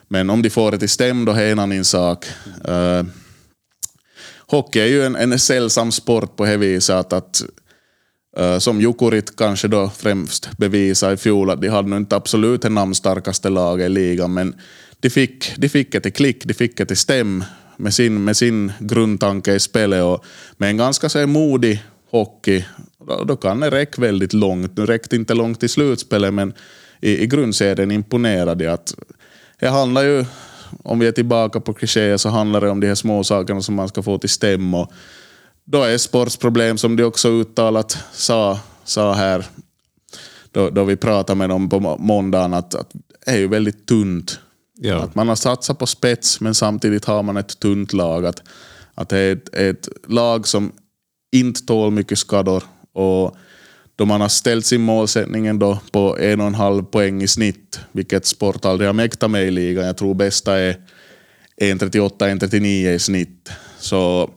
Men 0.10 0.30
om 0.30 0.42
de 0.42 0.50
får 0.50 0.72
det 0.72 0.80
till 0.80 0.90
stäm 0.90 1.26
då 1.26 1.32
är 1.32 1.52
en 1.52 1.60
annan 1.60 1.86
sak. 1.86 2.26
Uh, 2.70 3.04
hockey 4.48 4.80
är 4.80 4.86
ju 4.86 5.06
en, 5.06 5.16
en 5.16 5.40
sällsam 5.40 5.92
sport 5.92 6.36
på 6.36 6.46
det 6.46 6.58
viset 6.58 6.96
att, 6.96 7.14
att 7.14 7.42
uh, 8.40 8.60
som 8.60 8.82
Jukurit 8.82 9.36
kanske 9.36 9.68
då 9.68 9.92
främst 9.98 10.58
bevisade 10.58 11.14
i 11.14 11.18
fjol 11.18 11.50
att 11.50 11.62
de 11.62 11.68
hade 11.68 11.90
nu 11.90 11.98
inte 11.98 12.16
absolut 12.16 12.62
det 12.62 12.70
namnstarkaste 12.70 13.50
laget 13.50 13.86
i 13.86 13.90
ligan 13.90 14.34
men 14.34 14.56
de 15.00 15.10
fick, 15.10 15.54
de 15.58 15.70
fick 15.70 15.96
ett 15.96 16.04
till 16.04 16.14
klick, 16.14 16.46
de 16.46 16.54
fick 16.54 16.80
ett 16.80 16.88
till 16.88 16.98
stäm 16.98 17.44
med 17.78 17.94
sin, 17.94 18.24
med 18.24 18.38
sin 18.38 18.72
grundtanke 18.80 19.54
i 19.54 19.60
spelet 19.60 20.04
och 20.04 20.26
med 20.58 20.70
en 20.70 20.78
ganska 20.78 21.10
så 21.10 21.28
modig 21.28 21.84
hockey 22.12 22.66
då 23.26 23.36
kan 23.36 23.60
det 23.60 23.70
räcka 23.70 24.02
väldigt 24.02 24.34
långt. 24.34 24.78
Nu 24.78 24.86
räckte 24.86 25.16
inte 25.16 25.34
långt 25.34 25.64
i 25.64 25.68
slutspelet 25.68 26.34
men 26.34 26.54
i, 27.02 27.24
i 27.24 27.28
grundserien 27.28 27.92
imponerade 27.92 28.74
att 28.74 28.94
det 29.60 29.68
handlar 29.68 30.04
ju, 30.04 30.26
om 30.84 31.00
vi 31.00 31.08
är 31.08 31.12
tillbaka 31.12 31.60
på 31.60 31.74
klichéer, 31.74 32.18
så 32.18 32.30
handlar 32.30 32.62
det 32.62 32.70
om 32.70 32.80
de 32.80 32.88
här 32.88 32.96
små 32.96 33.24
sakerna 33.24 33.62
som 33.62 33.76
man 33.76 33.88
ska 33.88 34.04
få 34.04 34.18
till 34.18 34.30
stäm. 34.30 34.74
Och 34.74 34.92
då 35.66 35.84
är 35.84 35.98
sportsproblem, 35.98 36.78
som 36.78 36.96
de 36.96 37.04
också 37.04 37.30
uttalat 37.30 37.98
sa, 38.12 38.60
sa 38.84 39.14
här, 39.14 39.46
då, 40.52 40.70
då 40.70 40.84
vi 40.84 40.96
pratade 40.96 41.38
med 41.38 41.50
dem 41.50 41.70
på 41.70 41.80
måndagen, 42.00 42.54
att, 42.54 42.76
att 42.76 42.92
det 43.26 43.32
är 43.32 43.38
ju 43.38 43.48
väldigt 43.48 43.86
tunt. 43.86 44.40
Ja. 44.76 44.96
Att 44.96 45.16
man 45.16 45.28
har 45.28 45.36
satsat 45.36 45.80
på 45.80 45.86
spets, 45.86 46.42
men 46.42 46.56
samtidigt 46.56 47.06
har 47.06 47.24
man 47.24 47.38
ett 47.38 47.60
tunt 47.60 47.94
lag. 47.94 48.26
Att, 48.26 48.44
att 48.96 49.10
det 49.10 49.18
är 49.18 49.34
ett, 49.34 49.56
ett 49.56 49.88
lag 50.08 50.48
som 50.48 50.72
inte 51.32 51.66
tål 51.66 51.92
mycket 51.92 52.20
skador. 52.20 52.64
Och 52.94 53.36
då 54.00 54.06
man 54.06 54.22
har 54.22 54.30
ställt 54.30 54.66
sin 54.66 54.82
målsättning 54.82 55.60
då 55.60 55.80
på 55.92 56.18
en 56.20 56.42
och 56.42 56.48
en 56.48 56.56
halv 56.56 56.84
poäng 56.84 57.22
i 57.22 57.28
snitt, 57.28 57.80
vilket 57.92 58.26
Sport 58.26 58.66
aldrig 58.66 58.88
har 58.88 58.94
mäktat 58.94 59.32
med 59.32 59.48
i 59.48 59.52
ligan. 59.52 59.86
Jag 59.86 59.98
tror 59.98 60.14
bästa 60.14 60.60
är 60.60 60.78
1.38-1.39 61.62 62.94
i 62.94 63.00
snitt. 63.00 63.52
Så 63.80 64.30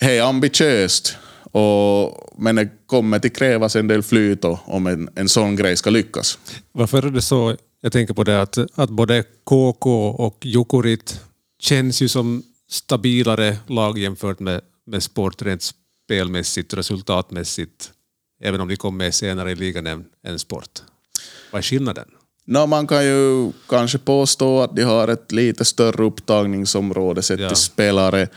det 0.00 0.18
är 0.18 0.22
ambitiöst. 0.22 1.16
Och, 1.42 2.32
men 2.38 2.56
det 2.56 2.68
kommer 2.86 3.16
att 3.16 3.36
krävas 3.36 3.76
en 3.76 3.88
del 3.88 4.02
flyt 4.02 4.44
om 4.64 4.86
en, 4.86 5.08
en 5.14 5.28
sån 5.28 5.56
grej 5.56 5.76
ska 5.76 5.90
lyckas. 5.90 6.38
Varför 6.72 7.06
är 7.06 7.10
det 7.10 7.22
så? 7.22 7.56
Jag 7.80 7.92
tänker 7.92 8.14
på 8.14 8.24
det 8.24 8.42
att, 8.42 8.58
att 8.74 8.90
både 8.90 9.24
KK 9.44 10.08
och 10.08 10.46
Jukurit 10.46 11.20
känns 11.60 12.02
ju 12.02 12.08
som 12.08 12.42
stabilare 12.70 13.56
lag 13.66 13.98
jämfört 13.98 14.40
med, 14.40 14.60
med 14.86 15.02
sport 15.02 15.42
rent 15.42 15.62
spelmässigt, 16.04 16.74
resultatmässigt, 16.74 17.92
även 18.42 18.60
om 18.60 18.68
de 18.68 18.76
kom 18.76 18.96
med 18.96 19.14
senare 19.14 19.52
i 19.52 19.54
ligan 19.54 19.86
än, 19.86 20.04
än 20.26 20.38
sport. 20.38 20.82
Vad 21.50 21.58
är 21.58 21.62
skillnaden? 21.62 22.08
No, 22.46 22.66
man 22.66 22.86
kan 22.86 23.04
ju 23.04 23.52
kanske 23.68 23.98
påstå 23.98 24.60
att 24.62 24.76
de 24.76 24.82
har 24.82 25.08
ett 25.08 25.32
lite 25.32 25.64
större 25.64 26.04
upptagningsområde 26.04 27.22
sett 27.22 27.40
Ja. 27.40 27.48
till 27.48 27.56
spelare. 27.56 28.28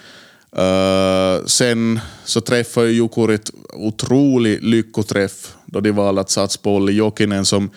Uh, 0.58 1.46
sen 1.46 2.00
så 2.26 2.42
träffar 2.42 2.84
ju 2.84 2.92
Jukurit 2.92 3.52
otrolig 3.74 4.64
lyckoträff 4.64 5.56
då 5.66 5.80
de 5.80 5.92
valde 5.92 6.22
att 6.22 6.30
satsa 6.30 6.60
på 6.62 6.76
Olli 6.76 6.94
Jokinen 6.94 7.46
som 7.46 7.70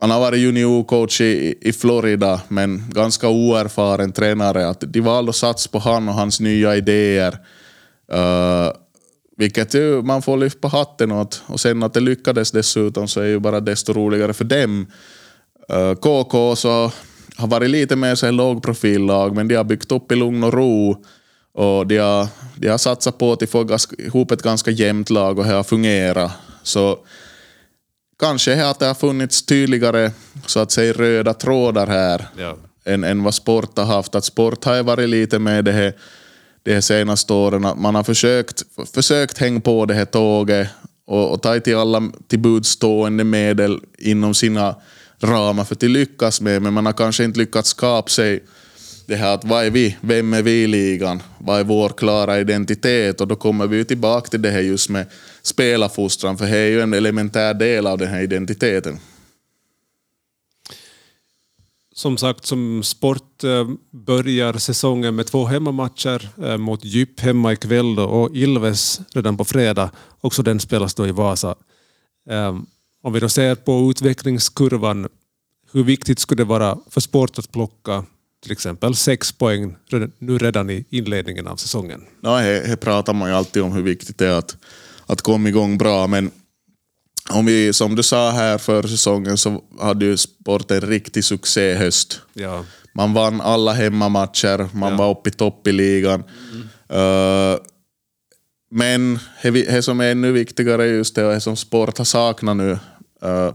han 0.00 0.10
har 0.10 0.20
varit 0.20 0.40
juniorcoach 0.40 1.20
i, 1.20 1.54
i 1.60 1.72
Florida, 1.72 2.40
men 2.48 2.84
ganska 2.90 3.28
oerfaren 3.28 4.12
tränare. 4.12 4.68
Att 4.68 4.80
de 4.80 5.00
valde 5.00 5.30
att 5.30 5.36
satsa 5.36 5.70
på 5.70 5.78
han 5.78 6.08
och 6.08 6.14
hans 6.14 6.40
nya 6.40 6.76
idéer. 6.76 7.32
Uh, 8.12 8.72
vilket 9.36 9.74
ju 9.74 10.02
man 10.02 10.22
får 10.22 10.36
lyfta 10.36 10.60
på 10.60 10.68
hatten 10.68 11.12
åt. 11.12 11.42
Och 11.46 11.60
sen 11.60 11.82
att 11.82 11.94
det 11.94 12.00
lyckades 12.00 12.50
dessutom 12.50 13.08
så 13.08 13.20
är 13.20 13.26
ju 13.26 13.38
bara 13.38 13.60
desto 13.60 13.92
roligare 13.92 14.32
för 14.32 14.44
dem. 14.44 14.86
KK 16.00 16.56
så 16.56 16.92
har 17.36 17.46
varit 17.48 17.70
lite 17.70 17.96
mer 17.96 18.14
så 18.14 18.30
lågprofillag, 18.30 19.34
men 19.34 19.48
de 19.48 19.54
har 19.54 19.64
byggt 19.64 19.92
upp 19.92 20.12
i 20.12 20.16
lugn 20.16 20.44
och 20.44 20.52
ro. 20.52 21.04
Och 21.52 21.86
de 21.86 21.98
har, 21.98 22.28
de 22.56 22.68
har 22.68 22.78
satsat 22.78 23.18
på 23.18 23.32
att 23.32 23.52
ganska, 23.52 23.96
ihop 23.96 24.30
ett 24.30 24.42
ganska 24.42 24.70
jämnt 24.70 25.10
lag 25.10 25.38
och 25.38 25.44
det 25.44 25.52
har 25.52 25.62
fungerat. 25.62 26.32
Så 26.62 26.98
kanske 28.18 28.54
är 28.54 28.64
att 28.64 28.78
det 28.78 28.86
har 28.86 28.94
funnits 28.94 29.46
tydligare 29.46 30.10
så 30.46 30.60
att 30.60 30.70
säga 30.72 30.92
röda 30.92 31.34
trådar 31.34 31.86
här 31.86 32.26
Ja. 32.38 32.56
än, 32.84 33.04
än 33.04 33.22
vad 33.22 33.34
sport 33.34 33.78
har 33.78 33.84
haft. 33.84 34.14
Att 34.14 34.24
sport 34.24 34.64
har 34.64 34.82
varit 34.82 35.08
lite 35.08 35.38
med 35.38 35.64
det 35.64 35.72
här, 35.72 35.92
de 36.66 36.82
senaste 36.82 37.32
åren, 37.32 37.64
att 37.64 37.78
man 37.78 37.94
har 37.94 38.02
försökt, 38.02 38.62
försökt 38.94 39.38
hänga 39.38 39.60
på 39.60 39.86
det 39.86 39.94
här 39.94 40.04
tåget 40.04 40.68
och, 41.06 41.32
och 41.32 41.42
ta 41.42 41.60
till 41.60 41.76
alla 41.76 42.02
till 42.28 42.38
budstående 42.38 43.24
medel 43.24 43.80
inom 43.98 44.34
sina 44.34 44.74
ramar 45.20 45.64
för 45.64 45.74
att 45.74 45.82
lyckas 45.82 46.40
med, 46.40 46.62
men 46.62 46.72
man 46.72 46.86
har 46.86 46.92
kanske 46.92 47.24
inte 47.24 47.38
lyckats 47.38 47.68
skapa 47.68 48.08
sig 48.08 48.44
det 49.06 49.16
här 49.16 49.34
att 49.34 49.44
vad 49.44 49.66
är 49.66 49.70
vi, 49.70 49.96
vem 50.00 50.34
är 50.34 50.42
vi 50.42 50.62
i 50.62 50.66
ligan, 50.66 51.22
vad 51.38 51.60
är 51.60 51.64
vår 51.64 51.88
klara 51.88 52.40
identitet? 52.40 53.20
Och 53.20 53.28
då 53.28 53.36
kommer 53.36 53.66
vi 53.66 53.84
tillbaka 53.84 54.28
till 54.28 54.42
det 54.42 54.50
här 54.50 54.60
just 54.60 54.90
med 54.90 55.06
spelarfostran, 55.42 56.38
för 56.38 56.46
det 56.46 56.58
är 56.58 56.66
ju 56.66 56.80
en 56.80 56.94
elementär 56.94 57.54
del 57.54 57.86
av 57.86 57.98
den 57.98 58.08
här 58.08 58.20
identiteten. 58.20 58.98
Som 61.96 62.16
sagt, 62.16 62.46
som 62.46 62.82
sport 62.82 63.44
eh, 63.44 63.68
börjar 63.90 64.52
säsongen 64.52 65.14
med 65.14 65.26
två 65.26 65.44
hemmamatcher 65.44 66.28
eh, 66.42 66.56
mot 66.56 66.84
Djup 66.84 67.20
hemma 67.20 67.52
ikväll 67.52 67.94
då, 67.94 68.04
och 68.04 68.36
Ilves 68.36 69.00
redan 69.14 69.36
på 69.36 69.44
fredag. 69.44 69.90
Också 70.20 70.42
den 70.42 70.60
spelas 70.60 70.94
då 70.94 71.06
i 71.06 71.12
Vasa. 71.12 71.54
Ehm, 72.30 72.66
om 73.02 73.12
vi 73.12 73.20
då 73.20 73.28
ser 73.28 73.54
på 73.54 73.90
utvecklingskurvan, 73.90 75.08
hur 75.72 75.84
viktigt 75.84 76.18
skulle 76.18 76.40
det 76.40 76.48
vara 76.48 76.78
för 76.90 77.00
sport 77.00 77.38
att 77.38 77.52
plocka 77.52 78.04
till 78.42 78.52
exempel 78.52 78.94
sex 78.94 79.32
poäng 79.32 79.76
redan- 79.88 80.12
nu 80.18 80.38
redan 80.38 80.70
i 80.70 80.84
inledningen 80.90 81.46
av 81.46 81.56
säsongen? 81.56 82.04
Ja, 82.20 82.36
här, 82.36 82.64
här 82.66 82.76
pratar 82.76 83.12
man 83.14 83.28
ju 83.28 83.34
alltid 83.34 83.62
om 83.62 83.72
hur 83.72 83.82
viktigt 83.82 84.18
det 84.18 84.26
är 84.26 84.38
att, 84.38 84.56
att 85.06 85.22
komma 85.22 85.48
igång 85.48 85.78
bra, 85.78 86.06
men 86.06 86.30
om 87.30 87.46
vi, 87.46 87.72
som 87.72 87.94
du 87.94 88.02
sa 88.02 88.30
här 88.30 88.58
för 88.58 88.82
säsongen 88.82 89.36
så 89.36 89.62
hade 89.80 90.04
ju 90.04 90.16
sport 90.16 90.70
en 90.70 90.80
riktig 90.80 91.24
succéhöst. 91.24 92.20
Ja, 92.32 92.64
Man 92.94 93.12
vann 93.14 93.40
alla 93.40 93.72
hemmamatcher, 93.72 94.68
man 94.72 94.96
var 94.96 95.10
uppe 95.10 95.28
i 95.28 95.32
topp 95.32 95.66
i 95.66 95.72
ligan. 95.72 96.24
Uh, 96.92 97.58
men 98.70 99.18
det 99.42 99.84
som 99.84 100.00
är 100.00 100.10
ännu 100.10 100.32
viktigare 100.32 100.84
är 100.84 100.88
just 100.88 101.14
det, 101.14 101.24
och 101.24 101.32
det 101.32 101.40
som 101.40 101.56
sport 101.56 101.98
har 101.98 102.04
saknat 102.04 102.56
nu, 102.56 102.78
uh, 103.24 103.52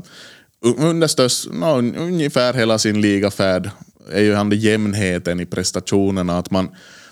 under 0.78 1.08
störst, 1.08 1.48
no, 1.52 1.78
ungefär 1.98 2.54
hela 2.54 2.78
sin 2.78 3.02
ligafärd, 3.02 3.70
är 4.12 4.22
ju 4.22 4.34
han 4.34 4.52
jämnheten 4.52 5.40
i 5.40 5.46
prestationerna. 5.46 6.38
Att 6.38 6.52
man, 6.52 6.70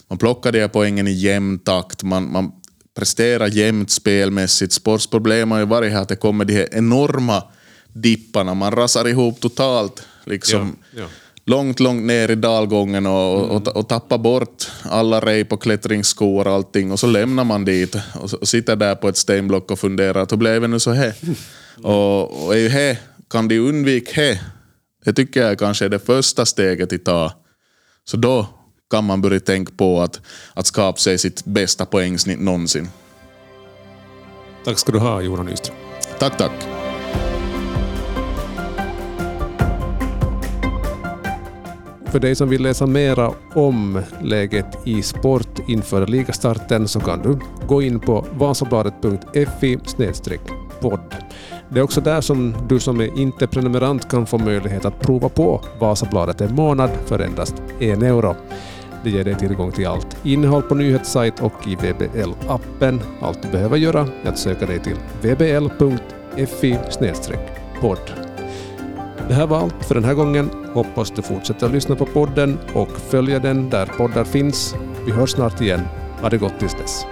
man 0.07 0.17
plockar 0.17 0.51
de 0.51 0.61
här 0.61 0.67
poängen 0.67 1.07
i 1.07 1.11
jämn 1.11 1.59
takt, 1.59 2.03
man, 2.03 2.31
man 2.31 2.51
presterar 2.99 3.47
jämnt 3.47 3.91
spelmässigt. 3.91 4.73
Sportsproblem 4.73 5.51
har 5.51 5.59
ju 5.59 5.65
varit 5.65 5.91
här 5.91 6.01
att 6.01 6.09
det 6.09 6.15
kommer 6.15 6.45
de 6.45 6.53
här 6.53 6.67
enorma 6.71 7.43
dipparna, 7.93 8.53
man 8.53 8.71
rasar 8.71 9.07
ihop 9.07 9.39
totalt. 9.39 10.07
Liksom, 10.25 10.77
Ja, 10.91 10.99
ja. 11.01 11.07
långt, 11.45 11.79
långt 11.79 12.03
ner 12.03 12.31
i 12.31 12.35
dalgången 12.35 13.05
och, 13.05 13.49
och, 13.49 13.67
och 13.67 13.89
tappar 13.89 14.17
bort 14.17 14.67
alla 14.83 15.19
rep 15.19 15.53
och 15.53 15.62
klättringsskor 15.62 16.47
och 16.47 16.53
allting 16.53 16.91
och 16.91 16.99
så 16.99 17.07
lämnar 17.07 17.43
man 17.43 17.65
dit 17.65 17.95
och, 17.95 18.33
och 18.33 18.47
sitter 18.47 18.75
där 18.75 18.95
på 18.95 19.09
ett 19.09 19.17
stenblock 19.17 19.71
och 19.71 19.79
funderar 19.79 20.21
att 20.21 20.31
hur 20.31 20.38
blev 20.38 20.62
det 20.62 20.67
nu 20.67 20.79
så 20.79 20.91
här? 20.91 21.13
Och, 21.83 22.45
och 22.45 22.55
är 22.55 22.59
ju 22.59 22.69
här, 22.69 22.97
kan 23.29 23.47
de 23.47 23.59
undvika 23.59 24.21
det? 24.21 24.39
Det 25.05 25.13
tycker 25.13 25.41
jag 25.41 25.59
kanske 25.59 25.85
är 25.85 25.89
det 25.89 25.99
första 25.99 26.45
steget 26.45 26.93
att 26.93 27.05
ta. 27.05 27.33
Så 28.05 28.17
då 28.17 28.47
kan 28.89 29.06
man 29.06 29.21
börja 29.21 29.39
tänka 29.39 29.73
på 29.78 30.02
att, 30.02 30.21
att 30.54 30.65
skapa 30.65 30.97
sig 30.97 31.17
sitt 31.17 31.45
bästa 31.45 31.86
poängsnitt 31.86 32.39
någonsin. 32.39 32.89
tack 34.65 34.80
ska 34.80 34.91
du 34.91 34.99
ha 34.99 35.21
Johan 35.21 35.45
Nyström. 35.45 35.75
Tack, 36.19 36.38
tack. 36.38 36.52
För 42.12 42.19
dig 42.19 42.36
som 42.36 42.49
vill 42.49 42.63
läsa 42.63 42.86
mera 42.86 43.34
om 43.56 44.02
läget 44.21 44.65
i 44.86 45.02
sport 45.02 45.60
inför 45.67 46.08
ligastarten 46.08 46.88
så 46.88 46.99
kan 46.99 47.21
du 47.21 47.39
gå 47.67 47.82
in 47.82 47.99
på 47.99 48.25
vasabladet.fi 48.32 49.78
podd. 50.82 51.15
Det 51.69 51.80
är 51.80 51.84
också 51.84 52.02
där 52.02 52.21
som 52.21 52.56
du 52.69 52.80
som 52.80 53.02
är 53.02 53.19
inte 53.19 53.47
prenumerant 53.47 54.10
kan 54.10 54.25
få 54.25 54.38
möjlighet 54.38 54.86
att 54.86 54.99
prova 54.99 55.30
på 55.30 55.62
Vasabladet 55.80 56.41
en 56.41 56.56
månad 56.56 56.89
för 57.06 57.19
endast 57.19 57.56
en 57.80 58.04
euro. 58.04 58.36
Det 59.03 59.09
ger 59.09 59.23
dig 59.23 59.35
tillgång 59.35 59.71
till 59.71 59.88
allt 59.88 60.17
innehåll 60.23 60.62
på 60.62 60.75
nyhetssajt 60.75 61.39
och 61.41 61.67
i 61.67 61.75
VBL-appen. 61.75 62.99
Allt 63.21 63.41
du 63.41 63.49
behöver 63.49 63.77
göra 63.77 64.07
är 64.23 64.29
att 64.29 64.39
söka 64.39 64.65
dig 64.65 64.79
till 64.79 64.95
vbl.fi 65.21 66.77
podd. 67.81 68.12
Det 69.27 69.33
här 69.33 69.47
var 69.47 69.57
allt 69.57 69.85
för 69.85 69.95
den 69.95 70.03
här 70.03 70.13
gången. 70.13 70.49
Hoppas 70.73 71.12
du 71.12 71.21
fortsätter 71.21 71.65
att 71.65 71.73
lyssna 71.73 71.95
på 71.95 72.05
podden 72.05 72.59
och 72.73 72.89
följa 72.89 73.39
den 73.39 73.69
där 73.69 73.85
poddar 73.85 74.23
finns. 74.23 74.75
Vi 75.05 75.12
hörs 75.12 75.29
snart 75.29 75.62
igen. 75.62 75.81
Ha 76.21 76.29
det 76.29 76.38
gott 76.38 76.59
tills 76.59 76.75
dess. 76.75 77.05